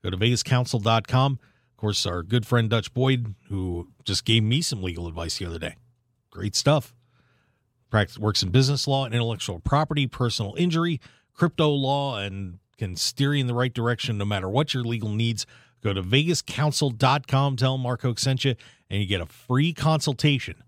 [0.02, 1.32] Go to vegascounsel.com.
[1.32, 5.46] Of course, our good friend Dutch Boyd, who just gave me some legal advice the
[5.46, 5.76] other day.
[6.30, 6.94] Great stuff.
[7.90, 11.00] Practice works in business law and intellectual property, personal injury,
[11.32, 15.10] crypto law, and can steer you in the right direction no matter what your legal
[15.10, 15.46] needs.
[15.80, 18.56] Go to vegascounsel.com, tell Mark Hoke sent you,
[18.90, 20.64] and you get a free consultation.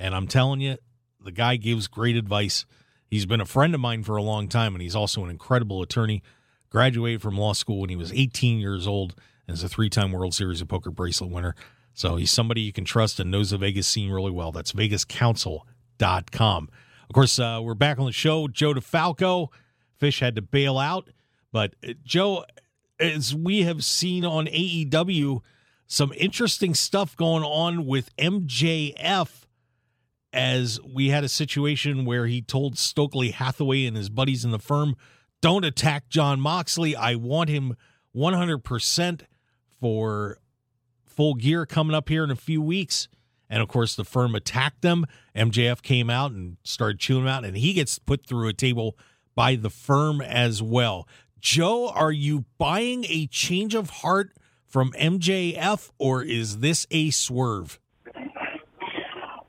[0.00, 0.78] And I'm telling you,
[1.22, 2.64] the guy gives great advice.
[3.06, 5.82] He's been a friend of mine for a long time, and he's also an incredible
[5.82, 6.22] attorney.
[6.70, 9.14] Graduated from law school when he was 18 years old
[9.46, 11.54] and is a three time World Series of Poker bracelet winner.
[11.92, 14.52] So he's somebody you can trust and knows the Vegas scene really well.
[14.52, 16.68] That's vegascounsel.com.
[17.08, 18.48] Of course, uh, we're back on the show.
[18.48, 19.48] Joe DeFalco.
[19.98, 21.10] Fish had to bail out.
[21.52, 22.44] But uh, Joe,
[22.98, 25.40] as we have seen on AEW,
[25.88, 29.46] some interesting stuff going on with MJF
[30.32, 34.58] as we had a situation where he told Stokely Hathaway and his buddies in the
[34.58, 34.96] firm,
[35.40, 36.94] don't attack Jon Moxley.
[36.94, 37.76] I want him
[38.14, 39.22] 100%
[39.80, 40.38] for
[41.04, 43.08] full gear coming up here in a few weeks.
[43.48, 45.06] And of course, the firm attacked them.
[45.34, 48.96] MJF came out and started chewing him out, and he gets put through a table
[49.34, 51.08] by the firm as well.
[51.40, 54.32] Joe, are you buying a change of heart
[54.66, 57.80] from MJF, or is this a swerve?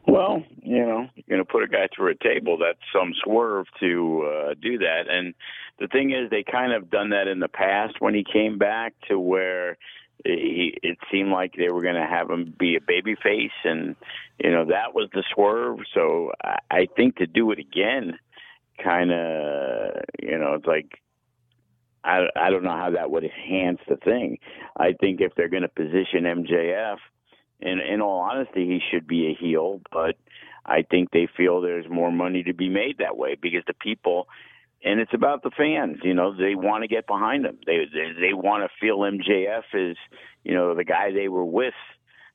[0.08, 2.58] Well, you know, you're going to put a guy through a table.
[2.58, 5.10] That's some swerve to uh, do that.
[5.10, 5.34] And
[5.80, 8.94] the thing is, they kind of done that in the past when he came back
[9.10, 9.78] to where
[10.24, 13.96] he, it seemed like they were going to have him be a baby face, and
[14.38, 15.80] you know that was the swerve.
[15.94, 18.20] So I, I think to do it again,
[18.84, 21.00] kind of, you know, it's like
[22.04, 24.38] I I don't know how that would enhance the thing.
[24.78, 26.98] I think if they're going to position MJF,
[27.60, 30.18] in in all honesty, he should be a heel, but
[30.66, 34.28] I think they feel there's more money to be made that way because the people
[34.84, 36.00] and it's about the fans.
[36.04, 37.58] You know, they want to get behind them.
[37.66, 39.98] They they, they want to feel MJF is,
[40.44, 41.74] you know, the guy they were with,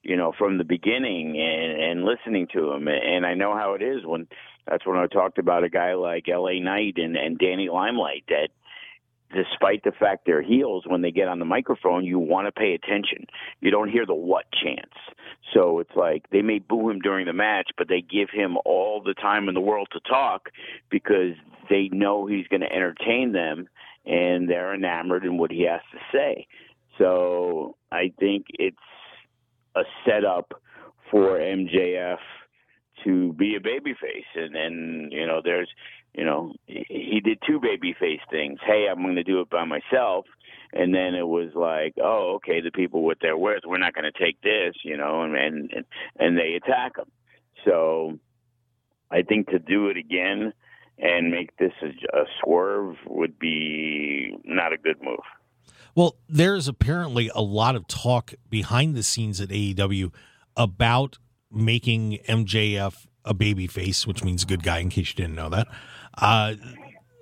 [0.03, 2.89] you know, from the beginning and and listening to him.
[2.89, 4.29] And I know how it is when
[4.67, 6.61] that's when I talked about a guy like L.A.
[6.61, 8.49] Knight and and Danny Limelight that
[9.35, 12.75] despite the fact they're heels, when they get on the microphone, you want to pay
[12.75, 13.27] attention.
[13.61, 14.93] You don't hear the what chance.
[15.55, 19.03] So it's like they may boo him during the match, but they give him all
[19.05, 20.51] the time in the world to talk
[20.91, 21.35] because
[21.69, 23.69] they know he's going to entertain them
[24.05, 26.47] and they're enamored in what he has to say.
[26.99, 28.77] So I think it's
[29.75, 30.53] a setup
[31.11, 32.19] for MJF
[33.05, 35.69] to be a babyface, and and you know there's
[36.17, 38.59] you know he did two babyface things.
[38.67, 40.25] Hey, I'm going to do it by myself,
[40.73, 44.11] and then it was like, oh, okay, the people what they're with, we're not going
[44.11, 45.85] to take this, you know, and and
[46.19, 47.11] and they attack him.
[47.65, 48.19] So
[49.11, 50.53] I think to do it again
[50.99, 55.19] and make this a, a swerve would be not a good move.
[55.95, 60.13] Well, there's apparently a lot of talk behind the scenes at AEW
[60.57, 61.19] about
[61.51, 65.69] making MJF a baby face, which means good guy, in case you didn't know that.
[66.17, 66.55] Uh,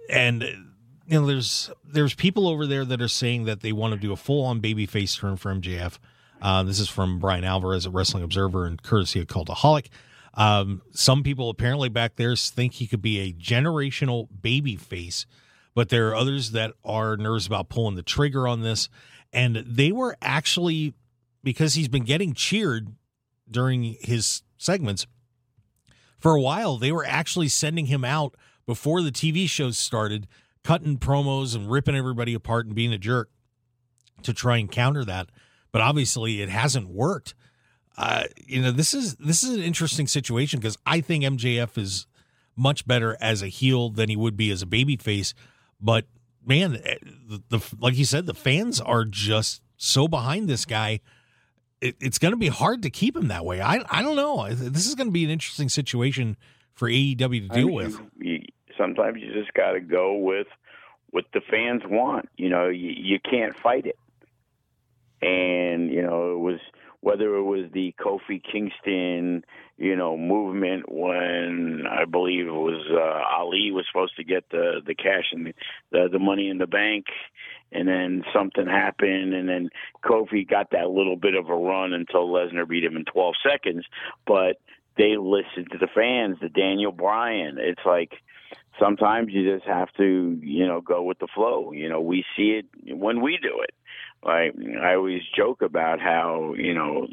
[0.08, 4.00] and you know, there's there's people over there that are saying that they want to
[4.00, 5.98] do a full on baby face turn for MJF.
[6.40, 9.86] Uh, this is from Bryan Alvarez at Wrestling Observer and courtesy of Cultaholic.
[10.34, 15.26] Um, some people apparently back there think he could be a generational baby face,
[15.74, 18.88] but there are others that are nervous about pulling the trigger on this.
[19.32, 20.94] And they were actually,
[21.42, 22.94] because he's been getting cheered
[23.50, 25.06] during his segments,
[26.18, 28.34] for a while, they were actually sending him out
[28.66, 30.26] before the TV shows started,
[30.62, 33.30] cutting promos and ripping everybody apart and being a jerk
[34.22, 35.28] to try and counter that.
[35.72, 37.34] But obviously, it hasn't worked
[37.96, 42.06] uh, you know, this is this is an interesting situation because I think MJF is
[42.56, 45.32] much better as a heel than he would be as a babyface.
[45.80, 46.06] But
[46.44, 51.00] man, eh, the, the like you said, the fans are just so behind this guy.
[51.80, 53.60] It, it's going to be hard to keep him that way.
[53.60, 54.48] I I don't know.
[54.52, 56.36] This is going to be an interesting situation
[56.72, 58.00] for AEW to deal I mean, with.
[58.84, 60.46] Sometimes you just got to go with
[61.10, 62.28] what the fans want.
[62.36, 63.98] You know, you, you can't fight it.
[65.22, 66.60] And you know, it was
[67.00, 69.44] whether it was the Kofi Kingston,
[69.78, 74.82] you know, movement when I believe it was uh, Ali was supposed to get the
[74.84, 75.54] the cash and the,
[75.92, 77.06] the the money in the bank,
[77.72, 79.70] and then something happened, and then
[80.04, 83.86] Kofi got that little bit of a run until Lesnar beat him in 12 seconds,
[84.26, 84.60] but
[84.96, 87.56] they listened to the fans, the Daniel Bryan.
[87.58, 88.12] It's like
[88.78, 91.72] sometimes you just have to, you know, go with the flow.
[91.72, 93.74] You know, we see it when we do it.
[94.24, 97.06] Like I always joke about how you know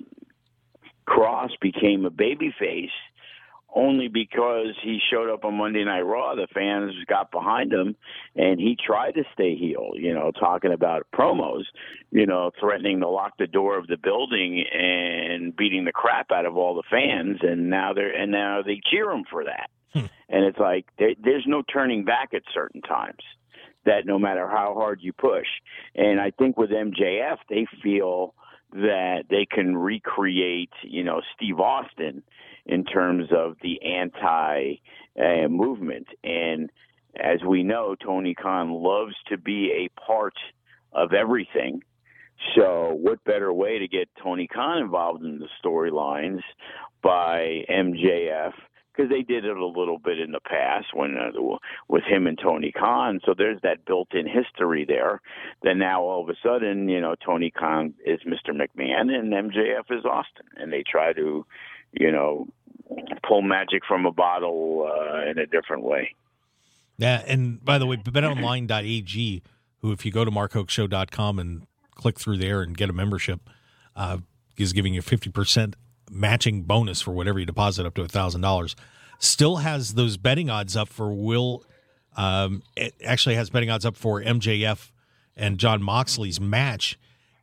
[1.05, 2.89] Cross became a babyface
[3.73, 6.35] only because he showed up on Monday Night Raw.
[6.35, 7.95] The fans got behind him,
[8.35, 9.91] and he tried to stay heel.
[9.95, 11.63] You know, talking about promos,
[12.11, 16.45] you know, threatening to lock the door of the building and beating the crap out
[16.45, 17.39] of all the fans.
[17.41, 19.69] And now they're and now they cheer him for that.
[19.93, 20.05] Hmm.
[20.29, 23.21] And it's like there, there's no turning back at certain times
[23.85, 25.47] that no matter how hard you push.
[25.95, 28.35] And I think with MJF, they feel
[28.73, 32.23] that they can recreate, you know, Steve Austin
[32.65, 34.75] in terms of the anti
[35.19, 36.07] uh, movement.
[36.23, 36.69] And
[37.15, 40.35] as we know, Tony Khan loves to be a part
[40.93, 41.81] of everything.
[42.55, 46.41] So, what better way to get Tony Khan involved in the storylines
[47.03, 48.53] by MJF
[48.93, 51.31] because they did it a little bit in the past when uh,
[51.87, 53.19] with him and Tony Khan.
[53.25, 55.21] So there's that built-in history there.
[55.63, 58.51] Then now all of a sudden, you know, Tony Khan is Mr.
[58.53, 61.45] McMahon and MJF is Austin, and they try to,
[61.93, 62.47] you know,
[63.27, 66.15] pull magic from a bottle uh, in a different way.
[66.97, 69.43] Yeah, and by the way, betonline.ag,
[69.79, 73.49] who if you go to markhokeshow.com and click through there and get a membership,
[73.95, 74.17] uh,
[74.57, 75.73] is giving you 50%
[76.11, 78.75] matching bonus for whatever you deposit up to a thousand dollars.
[79.19, 81.63] Still has those betting odds up for Will.
[82.17, 84.91] Um, it actually has betting odds up for MJF
[85.37, 86.99] and Jon Moxley's match,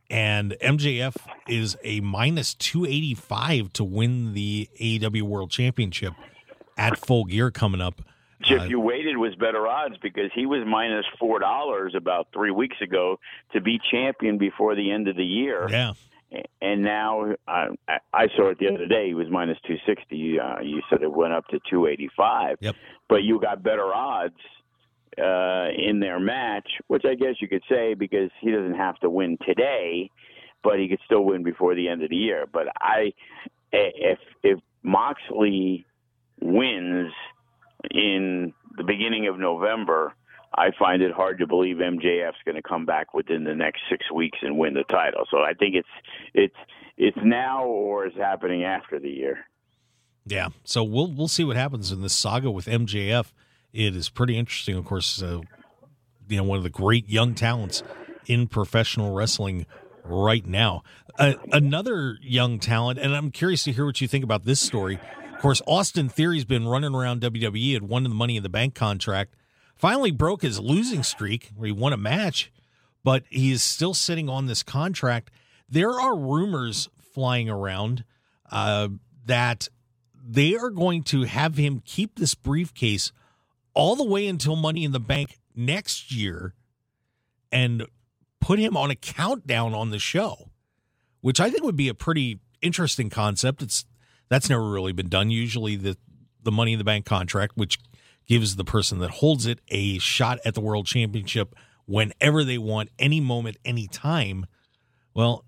[0.09, 1.15] and MJF
[1.47, 6.13] is a minus two eighty five to win the AEW World Championship
[6.77, 8.01] at Full Gear coming up.
[8.41, 12.51] If Uh, you waited, was better odds because he was minus four dollars about three
[12.51, 13.19] weeks ago
[13.53, 15.67] to be champion before the end of the year.
[15.69, 15.93] Yeah.
[16.61, 17.69] And now I-
[18.13, 19.07] I saw it the other day.
[19.07, 20.39] He was minus two sixty.
[20.39, 22.57] Uh, you said it went up to two eighty five.
[22.61, 22.75] Yep.
[23.07, 24.35] But you got better odds
[25.17, 29.09] uh, in their match, which I guess you could say because he doesn't have to
[29.09, 30.11] win today,
[30.63, 32.45] but he could still win before the end of the year.
[32.51, 33.13] But I,
[33.71, 35.85] if if Moxley
[36.41, 37.11] wins
[37.91, 40.13] in the beginning of November.
[40.53, 44.11] I find it hard to believe MJF's going to come back within the next six
[44.11, 45.25] weeks and win the title.
[45.29, 45.87] So I think it's
[46.33, 46.55] it's
[46.97, 49.45] it's now or it's happening after the year.
[50.25, 50.49] Yeah.
[50.63, 53.31] So we'll we'll see what happens in this saga with MJF.
[53.73, 55.21] It is pretty interesting, of course.
[55.21, 55.41] Uh,
[56.27, 57.83] you know, one of the great young talents
[58.27, 59.65] in professional wrestling
[60.03, 60.83] right now.
[61.17, 64.99] Uh, another young talent, and I'm curious to hear what you think about this story.
[65.33, 68.75] Of course, Austin Theory's been running around WWE, had won the Money in the Bank
[68.75, 69.35] contract,
[69.79, 72.51] finally broke his losing streak where he won a match,
[73.03, 75.31] but he is still sitting on this contract.
[75.67, 78.03] There are rumors flying around
[78.51, 78.89] uh,
[79.25, 79.69] that
[80.13, 83.11] they are going to have him keep this briefcase
[83.73, 86.53] all the way until Money in the Bank next year
[87.51, 87.85] and
[88.41, 90.49] put him on a countdown on the show,
[91.21, 93.61] which I think would be a pretty interesting concept.
[93.61, 93.85] It's
[94.27, 95.31] that's never really been done.
[95.31, 95.97] Usually the
[96.43, 97.79] the Money in the Bank contract, which
[98.29, 101.55] gives the person that holds it a shot at the world championship
[101.85, 104.45] whenever they want, any moment, any time.
[105.15, 105.43] Well,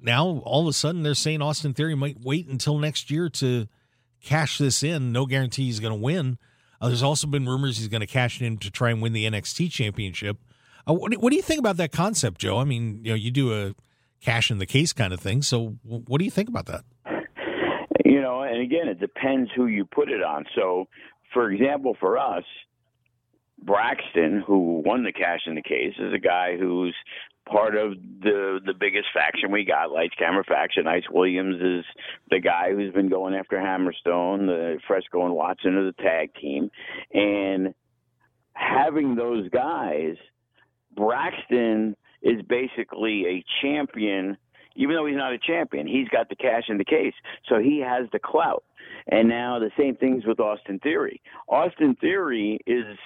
[0.00, 3.66] now all of a sudden they're saying Austin Theory might wait until next year to
[4.22, 5.10] cash this in.
[5.10, 6.38] No guarantee he's going to win.
[6.80, 9.12] Uh, there's also been rumors he's going to cash it in to try and win
[9.12, 10.38] the NXT championship.
[10.88, 12.58] Uh, what, what do you think about that concept, Joe?
[12.58, 13.74] I mean, you know, you do a
[14.20, 15.42] cash in the case kind of thing.
[15.42, 16.84] So, what do you think about that?
[18.04, 20.44] You know, and again, it depends who you put it on.
[20.54, 20.86] So,
[21.32, 22.44] for example, for us,
[23.62, 26.94] Braxton, who won the cash in the case, is a guy who's
[27.46, 30.86] part of the the biggest faction we got, Lights Camera Faction.
[30.86, 31.84] Ice Williams is
[32.30, 36.70] the guy who's been going after Hammerstone, the Fresco and Watson are the tag team,
[37.12, 37.74] and
[38.54, 40.16] having those guys,
[40.94, 44.36] Braxton is basically a champion.
[44.74, 47.12] Even though he's not a champion, he's got the cash in the case,
[47.46, 48.64] so he has the clout.
[49.08, 51.20] And now the same things with Austin Theory.
[51.48, 52.96] Austin Theory is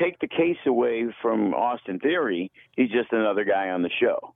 [0.00, 4.34] take the case away from Austin Theory, he's just another guy on the show.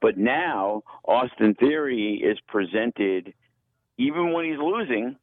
[0.00, 3.32] But now Austin Theory is presented
[3.96, 5.16] even when he's losing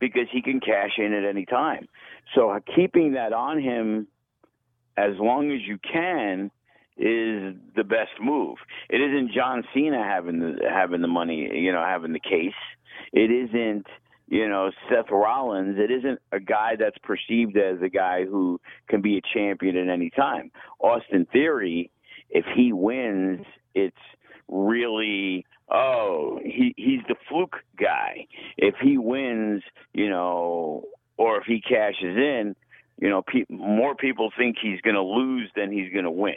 [0.00, 1.88] because he can cash in at any time.
[2.34, 4.08] So keeping that on him
[4.96, 6.50] as long as you can
[6.96, 8.56] is the best move.
[8.90, 12.58] It isn't John Cena having the having the money, you know, having the case.
[13.12, 13.86] It isn't
[14.28, 19.00] you know, Seth Rollins, it isn't a guy that's perceived as a guy who can
[19.00, 20.50] be a champion at any time.
[20.80, 21.90] Austin Theory,
[22.28, 23.96] if he wins, it's
[24.46, 28.26] really oh, he he's the fluke guy.
[28.58, 29.62] If he wins,
[29.94, 30.84] you know,
[31.16, 32.54] or if he cashes in,
[33.00, 36.36] you know, pe- more people think he's going to lose than he's going to win.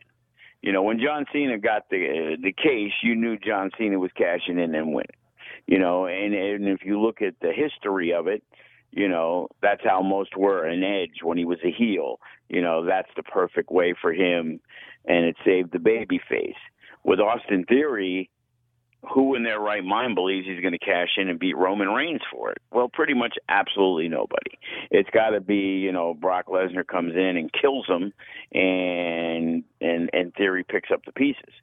[0.61, 4.59] You know, when John Cena got the the case, you knew John Cena was cashing
[4.59, 5.17] in and winning
[5.67, 8.43] you know and and if you look at the history of it
[8.91, 12.19] you know that's how most were an edge when he was a heel.
[12.49, 14.59] You know that's the perfect way for him
[15.05, 16.55] and it saved the baby face.
[17.03, 18.29] With austin theory
[19.15, 22.21] who in their right mind believes he's going to cash in and beat roman reigns
[22.31, 22.59] for it?
[22.71, 24.59] Well pretty much absolutely nobody.
[24.91, 28.11] It's got to be you know brock lesnar comes in and kills him
[28.53, 31.53] and and and theory picks up the pieces.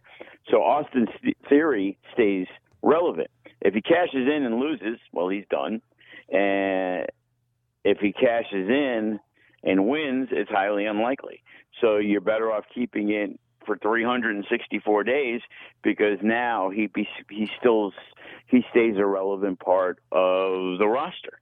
[0.51, 1.11] So austin's
[1.49, 2.47] theory stays
[2.83, 3.29] relevant
[3.61, 5.81] if he cashes in and loses, well, he's done.
[6.31, 7.07] And
[7.85, 9.19] if he cashes in
[9.63, 11.43] and wins, it's highly unlikely.
[11.81, 15.41] So you're better off keeping it for 364 days
[15.83, 17.93] because now he be, he still
[18.47, 21.41] he stays a relevant part of the roster.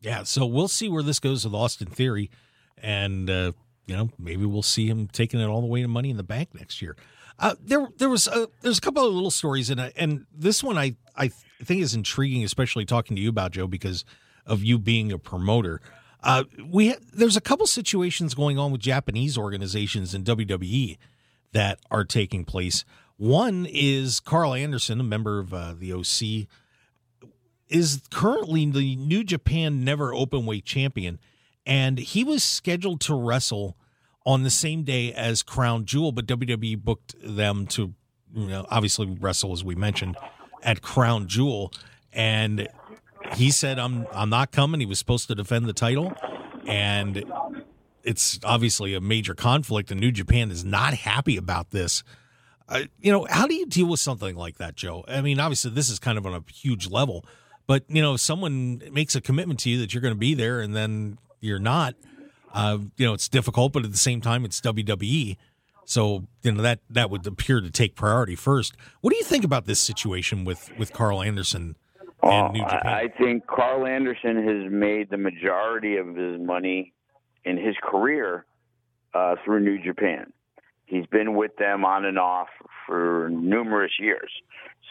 [0.00, 2.30] Yeah, so we'll see where this goes with Austin Theory,
[2.78, 3.52] and uh,
[3.86, 6.22] you know maybe we'll see him taking it all the way to Money in the
[6.22, 6.96] Bank next year.
[7.40, 10.76] Uh, there, there was a, there's a couple of little stories, and and this one
[10.76, 11.28] I I
[11.64, 14.04] think is intriguing, especially talking to you about Joe because
[14.46, 15.80] of you being a promoter.
[16.22, 20.98] Uh, we there's a couple situations going on with Japanese organizations in WWE
[21.52, 22.84] that are taking place.
[23.16, 26.46] One is Karl Anderson, a member of uh, the OC,
[27.68, 31.18] is currently the New Japan Never Openweight champion,
[31.64, 33.76] and he was scheduled to wrestle
[34.26, 37.94] on the same day as Crown Jewel, but WWE booked them to,
[38.34, 40.16] you know, obviously wrestle as we mentioned
[40.62, 41.72] at Crown Jewel,
[42.12, 42.68] and
[43.34, 46.12] he said, "I'm I'm not coming." He was supposed to defend the title,
[46.66, 47.24] and
[48.02, 52.02] it's obviously a major conflict, and New Japan is not happy about this.
[52.68, 55.04] Uh, you know, how do you deal with something like that, Joe?
[55.08, 57.24] I mean, obviously, this is kind of on a huge level,
[57.66, 60.34] but you know, if someone makes a commitment to you that you're going to be
[60.34, 61.94] there, and then you're not.
[62.52, 65.36] Uh, you know, it's difficult, but at the same time, it's WWE.
[65.84, 68.76] So you know that that would appear to take priority first.
[69.00, 71.76] What do you think about this situation with with Karl Anderson
[72.22, 72.86] and Oh, New Japan?
[72.86, 76.92] I I think Karl Anderson has made the majority of his money
[77.44, 78.44] in his career
[79.14, 80.32] uh, through New Japan.
[80.86, 82.48] He's been with them on and off
[82.86, 84.30] for numerous years.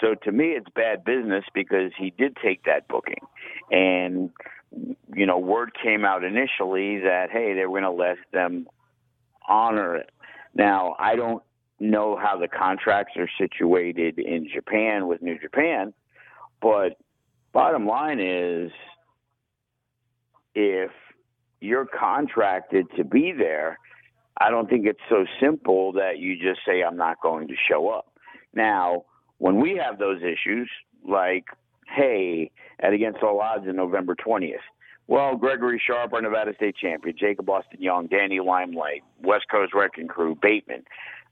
[0.01, 3.25] So to me, it's bad business because he did take that booking,
[3.69, 4.31] and
[4.71, 8.67] you know, word came out initially that hey, they were going to let them
[9.47, 10.11] honor it.
[10.53, 11.43] Now, I don't
[11.79, 15.93] know how the contracts are situated in Japan with New Japan,
[16.61, 16.97] but
[17.53, 18.71] bottom line is
[20.55, 20.91] if
[21.61, 23.77] you're contracted to be there,
[24.39, 27.89] I don't think it's so simple that you just say, I'm not going to show
[27.89, 28.13] up.
[28.53, 29.03] Now,
[29.37, 30.69] when we have those issues,
[31.07, 31.45] like,
[31.95, 34.55] hey, at Against All Odds in November 20th,
[35.07, 40.07] well, Gregory Sharp, our Nevada State champion, Jacob Austin Young, Danny Limelight, West Coast Wrecking
[40.07, 40.83] Crew, Bateman,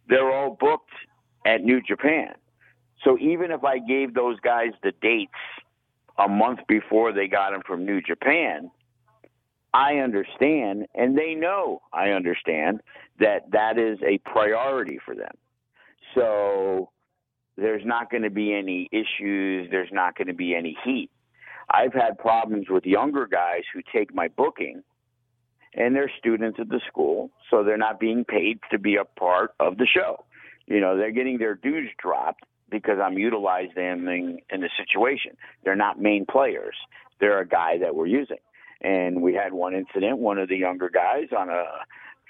[0.09, 0.89] they're all booked
[1.45, 2.33] at New Japan.
[3.03, 5.31] So even if I gave those guys the dates
[6.17, 8.71] a month before they got them from New Japan,
[9.73, 12.81] I understand, and they know I understand
[13.19, 15.35] that that is a priority for them.
[16.15, 16.89] So
[17.57, 19.69] there's not going to be any issues.
[19.71, 21.09] There's not going to be any heat.
[21.69, 24.83] I've had problems with younger guys who take my booking,
[25.73, 29.51] and they're students at the school, so they're not being paid to be a part
[29.59, 30.23] of the show.
[30.65, 35.37] You know, they're getting their dues dropped because I'm utilizing them in, in the situation.
[35.63, 36.75] They're not main players.
[37.19, 38.37] They're a guy that we're using.
[38.81, 40.19] And we had one incident.
[40.19, 41.63] One of the younger guys on a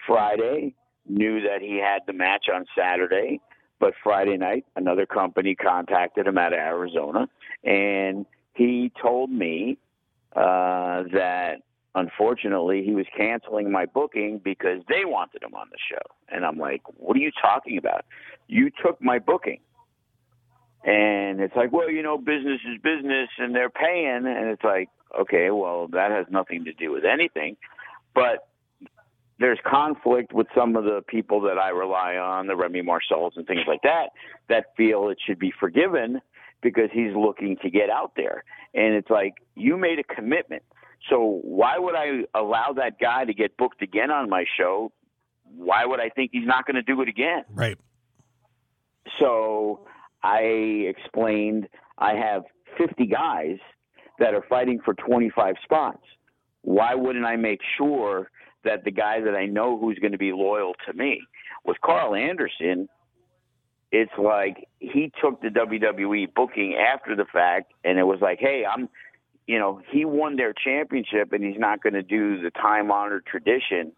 [0.05, 0.75] Friday
[1.07, 3.41] knew that he had the match on Saturday,
[3.79, 7.27] but Friday night another company contacted him out of Arizona,
[7.63, 9.77] and he told me
[10.35, 11.57] uh, that
[11.95, 16.01] unfortunately he was canceling my booking because they wanted him on the show.
[16.29, 18.05] And I'm like, what are you talking about?
[18.47, 19.59] You took my booking.
[20.83, 24.25] And it's like, well, you know, business is business and they're paying.
[24.25, 27.57] And it's like, okay, well, that has nothing to do with anything.
[28.13, 28.47] But
[29.39, 33.45] there's conflict with some of the people that I rely on, the Remy Marcells and
[33.45, 34.09] things like that,
[34.49, 36.21] that feel it should be forgiven
[36.61, 38.43] because he's looking to get out there.
[38.73, 40.63] And it's like, you made a commitment.
[41.09, 44.91] So why would I allow that guy to get booked again on my show?
[45.55, 47.43] Why would I think he's not going to do it again?
[47.53, 47.77] Right.
[49.19, 49.87] So
[50.23, 50.39] I
[50.89, 52.43] explained I have
[52.77, 53.57] 50 guys
[54.19, 56.03] that are fighting for 25 spots.
[56.61, 58.29] Why wouldn't I make sure
[58.67, 61.21] that the guy that I know who's going to be loyal to me?
[61.65, 62.87] With Karl Anderson,
[63.91, 68.63] it's like he took the WWE booking after the fact, and it was like, hey,
[68.69, 68.89] I'm,
[69.47, 73.25] you know, he won their championship, and he's not going to do the time honored
[73.25, 73.93] tradition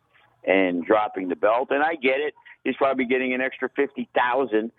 [0.45, 1.69] and dropping the belt.
[1.71, 4.71] And I get it; he's probably getting an extra fifty thousand,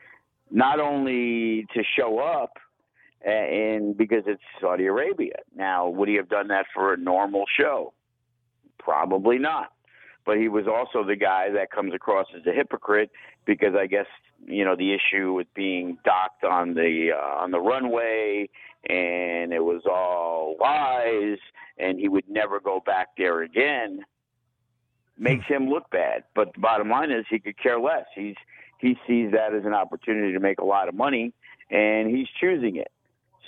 [0.51, 2.57] not only to show up,
[3.25, 5.37] and because it's Saudi Arabia.
[5.55, 7.93] Now, would he have done that for a normal show?
[8.79, 9.73] Probably not.
[10.25, 13.11] But he was also the guy that comes across as a hypocrite
[13.47, 14.07] because I guess
[14.47, 18.49] you know the issue with being docked on the uh, on the runway
[18.89, 21.39] and it was all lies
[21.79, 24.01] and he would never go back there again
[25.19, 26.25] makes him look bad.
[26.35, 28.07] But the bottom line is he could care less.
[28.15, 28.37] He's
[28.79, 31.35] he sees that as an opportunity to make a lot of money
[31.71, 32.91] and he's choosing it.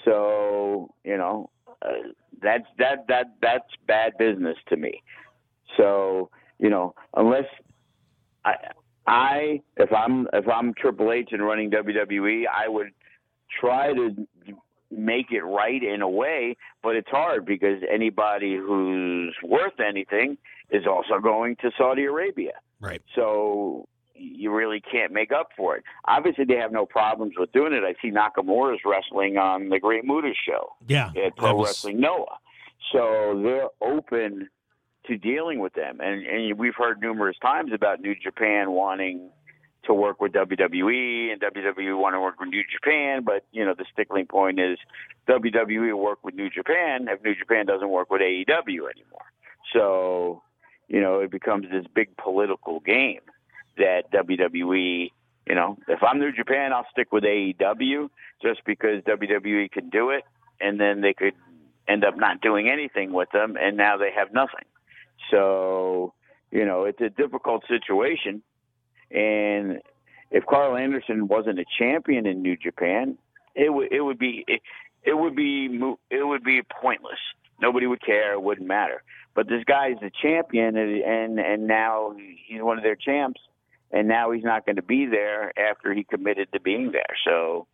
[0.04, 1.50] So, you know,
[1.80, 2.10] uh,
[2.42, 5.02] that's that that that's bad business to me.
[5.76, 6.30] So,
[6.62, 7.44] you know, unless
[8.44, 8.54] I
[9.06, 12.92] I if I'm if I'm Triple H and running WWE, I would
[13.60, 14.26] try to
[14.90, 20.36] make it right in a way, but it's hard because anybody who's worth anything
[20.70, 22.52] is also going to Saudi Arabia.
[22.80, 23.02] Right.
[23.16, 25.82] So you really can't make up for it.
[26.06, 27.82] Obviously, they have no problems with doing it.
[27.82, 31.10] I see Nakamura's wrestling on the Great Muta show Yeah.
[31.24, 32.38] at Pro was- Wrestling Noah.
[32.92, 34.48] So they're open
[35.06, 36.00] to dealing with them.
[36.00, 39.30] And, and we've heard numerous times about New Japan wanting
[39.84, 43.74] to work with WWE and WWE want to work with New Japan, but you know
[43.76, 44.78] the stickling point is
[45.28, 49.26] WWE will work with New Japan if New Japan doesn't work with AEW anymore.
[49.72, 50.42] So,
[50.88, 53.20] you know, it becomes this big political game
[53.78, 55.10] that WWE,
[55.46, 58.10] you know, if I'm New Japan, I'll stick with AEW
[58.42, 60.24] just because WWE can do it,
[60.60, 61.34] and then they could
[61.88, 64.64] end up not doing anything with them, and now they have nothing.
[65.30, 66.14] So,
[66.50, 68.42] you know, it's a difficult situation.
[69.10, 69.80] And
[70.30, 73.18] if Karl Anderson wasn't a champion in New Japan,
[73.54, 74.62] it would it would be it,
[75.02, 75.68] it would be
[76.10, 77.18] it would be pointless.
[77.60, 78.32] Nobody would care.
[78.32, 79.02] It wouldn't matter.
[79.34, 82.14] But this guy's the champion, and and, and now
[82.46, 83.40] he's one of their champs,
[83.90, 87.16] and now he's not going to be there after he committed to being there.
[87.26, 87.66] So,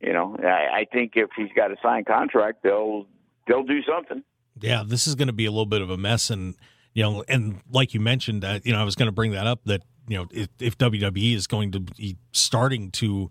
[0.00, 3.06] you know, I, I think if he's got a signed contract, they'll
[3.46, 4.22] they'll do something.
[4.60, 6.54] Yeah, this is going to be a little bit of a mess, and
[6.96, 9.32] you know, and like you mentioned, that uh, you know, I was going to bring
[9.32, 13.30] that up that you know, if, if WWE is going to be starting to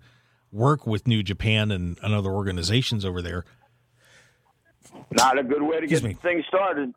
[0.52, 3.44] work with New Japan and, and other organizations over there,
[5.12, 6.94] not a good way to get things started.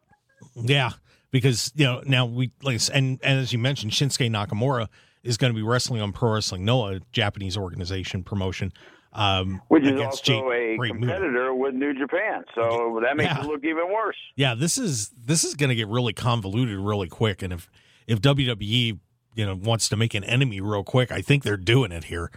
[0.56, 0.90] Yeah,
[1.30, 4.88] because you know now we like and, and as you mentioned, Shinsuke Nakamura
[5.22, 8.74] is going to be wrestling on Pro Wrestling Noah, a Japanese organization promotion,
[9.12, 12.44] um, which is also Jake a competitor with New Japan.
[12.54, 13.40] So that makes yeah.
[13.40, 14.16] it look even worse.
[14.36, 17.70] Yeah, this is this is going to get really convoluted really quick, and if
[18.06, 18.98] if WWE
[19.38, 21.12] you know wants to make an enemy real quick.
[21.12, 22.30] I think they're doing it here.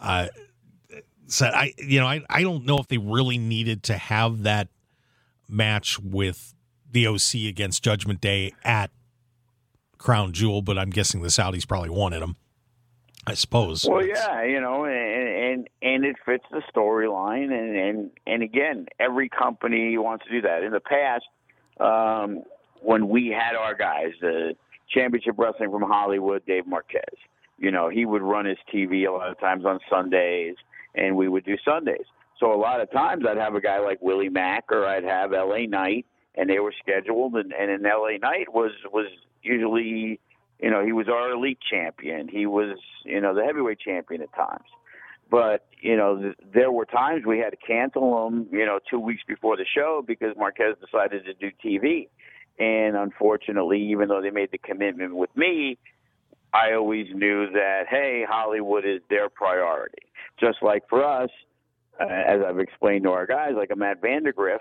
[0.00, 0.28] Uh,
[1.26, 4.68] so I you know I I don't know if they really needed to have that
[5.48, 6.54] match with
[6.90, 8.90] the OC against Judgment Day at
[9.98, 12.36] Crown Jewel, but I'm guessing the Saudis probably wanted them.
[13.26, 13.86] I suppose.
[13.88, 18.86] Well, yeah, you know, and and, and it fits the storyline, and, and and again,
[19.00, 20.62] every company wants to do that.
[20.62, 21.24] In the past,
[21.80, 22.42] um,
[22.82, 24.54] when we had our guys, the
[24.88, 27.02] Championship Wrestling from Hollywood, Dave Marquez.
[27.58, 30.56] You know, he would run his TV a lot of times on Sundays,
[30.94, 32.04] and we would do Sundays.
[32.38, 35.32] So a lot of times I'd have a guy like Willie Mack, or I'd have
[35.32, 36.04] LA Knight,
[36.34, 39.06] and they were scheduled, and, and in LA Knight was was
[39.42, 40.20] usually,
[40.60, 42.28] you know, he was our elite champion.
[42.28, 44.64] He was, you know, the heavyweight champion at times.
[45.30, 49.00] But you know, th- there were times we had to cancel him, you know, two
[49.00, 52.08] weeks before the show because Marquez decided to do TV.
[52.58, 55.78] And unfortunately, even though they made the commitment with me,
[56.54, 60.02] I always knew that, hey, Hollywood is their priority.
[60.40, 61.28] Just like for us,
[62.00, 64.60] uh, as I've explained to our guys, like a Matt Vandagriff,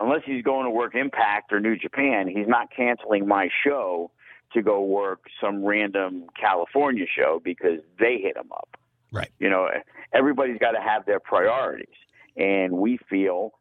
[0.00, 4.10] unless he's going to work Impact or New Japan, he's not canceling my show
[4.52, 8.76] to go work some random California show because they hit him up.
[9.12, 9.30] Right.
[9.38, 9.68] You know,
[10.12, 11.86] everybody's got to have their priorities.
[12.36, 13.52] And we feel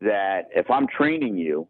[0.00, 1.68] that if I'm training you,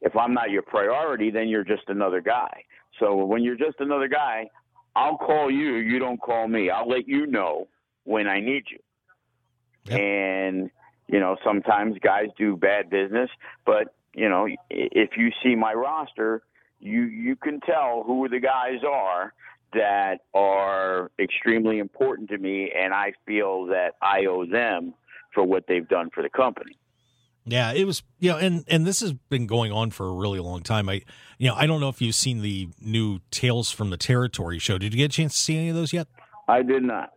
[0.00, 2.64] if I'm not your priority, then you're just another guy.
[2.98, 4.48] So when you're just another guy,
[4.96, 5.76] I'll call you.
[5.76, 6.70] You don't call me.
[6.70, 7.68] I'll let you know
[8.04, 8.78] when I need you.
[9.86, 10.00] Yep.
[10.00, 10.70] And
[11.08, 13.28] you know, sometimes guys do bad business,
[13.66, 16.42] but you know, if you see my roster,
[16.84, 19.32] you you can tell who the guys are
[19.72, 24.94] that are extremely important to me, and I feel that I owe them
[25.32, 26.78] for what they've done for the company.
[27.46, 30.38] Yeah, it was you know, and and this has been going on for a really
[30.38, 30.88] long time.
[30.88, 31.02] I
[31.38, 34.78] you know, I don't know if you've seen the new Tales from the Territory show.
[34.78, 36.06] Did you get a chance to see any of those yet?
[36.48, 37.10] I did not.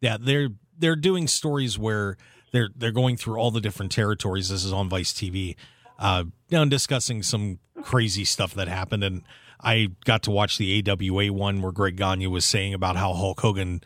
[0.00, 2.16] Yeah, they're they're doing stories where
[2.52, 4.48] they're they're going through all the different territories.
[4.48, 5.56] This is on Vice TV.
[5.98, 9.22] Uh, know, discussing some crazy stuff that happened, and
[9.60, 13.40] I got to watch the AWA one where Greg Gagne was saying about how Hulk
[13.40, 13.82] Hogan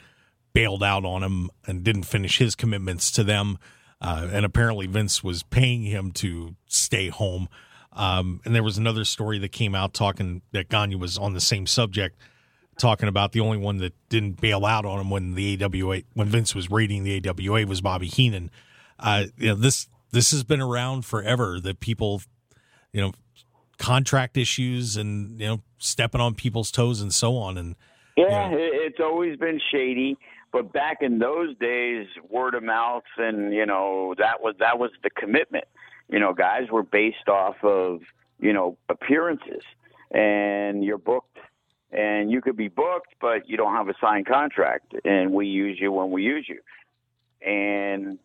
[0.52, 3.58] bailed out on him and didn't finish his commitments to them.
[4.00, 7.48] Uh, and apparently Vince was paying him to stay home.
[7.92, 11.40] Um, and there was another story that came out talking that Gagne was on the
[11.40, 12.18] same subject,
[12.78, 16.28] talking about the only one that didn't bail out on him when the AWA when
[16.28, 18.50] Vince was raiding the AWA was Bobby Heenan.
[18.98, 22.22] Uh, you know this this has been around forever that people,
[22.92, 23.12] you know,
[23.78, 27.76] contract issues and you know stepping on people's toes and so on and
[28.16, 28.62] yeah, you know.
[28.62, 30.16] it's always been shady.
[30.52, 34.90] But back in those days, word of mouth and you know that was that was
[35.02, 35.64] the commitment.
[36.08, 38.00] You know, guys were based off of
[38.40, 39.62] you know appearances,
[40.10, 41.38] and you're booked,
[41.92, 45.78] and you could be booked, but you don't have a signed contract, and we use
[45.78, 46.60] you when we use you.
[47.46, 48.18] And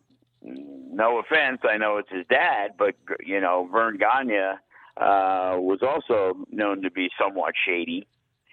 [0.44, 4.58] no offense, I know it's his dad, but you know Verne Gagne
[4.96, 8.06] uh, was also known to be somewhat shady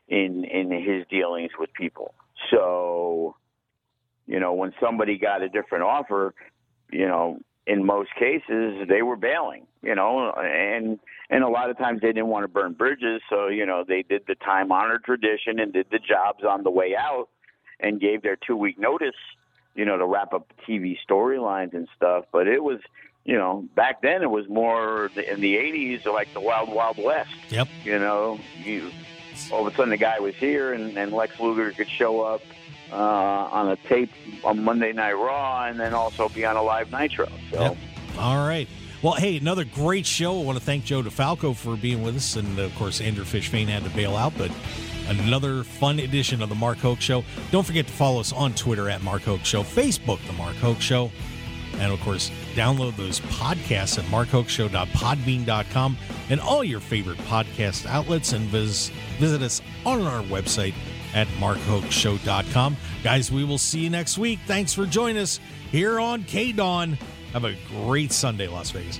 [0.08, 2.14] in in his dealings with people.
[2.52, 3.36] So
[4.30, 6.36] you know, when somebody got a different offer,
[6.92, 11.00] you know, in most cases they were bailing, you know, and
[11.32, 14.04] and a lot of times they didn't want to burn bridges, so you know they
[14.04, 17.28] did the time honored tradition and did the jobs on the way out
[17.80, 19.16] and gave their two week notice,
[19.80, 22.26] you know, to wrap up TV storylines and stuff.
[22.34, 22.82] But it was,
[23.24, 27.32] you know, back then it was more in the '80s, like the Wild Wild West.
[27.48, 27.70] Yep.
[27.86, 28.92] You know, you
[29.54, 32.42] all of a sudden the guy was here and, and Lex Luger could show up
[32.92, 34.12] uh, on a tape
[34.44, 37.30] on Monday Night Raw, and then also be on a live Nitro.
[37.50, 37.62] So.
[37.62, 37.78] Yep.
[38.18, 38.68] All right.
[39.02, 40.42] Well, hey, another great show.
[40.42, 42.36] I want to thank Joe DeFalco for being with us.
[42.36, 44.52] And of course, Andrew Fish Fain had to bail out, but
[45.10, 47.24] another fun edition of the Mark Hoke Show.
[47.52, 50.82] Don't forget to follow us on Twitter at Mark Hoke Show, Facebook, The Mark Hoke
[50.82, 51.12] Show.
[51.80, 55.98] And of course, download those podcasts at markhokeshow.podbean.com
[56.30, 60.74] and all your favorite podcast outlets and vis- visit us on our website
[61.14, 62.76] at markhokeshow.com.
[63.04, 64.40] Guys, we will see you next week.
[64.46, 65.40] Thanks for joining us
[65.72, 66.98] here on KDWN.
[67.34, 69.00] Have a great Sunday, Las Vegas.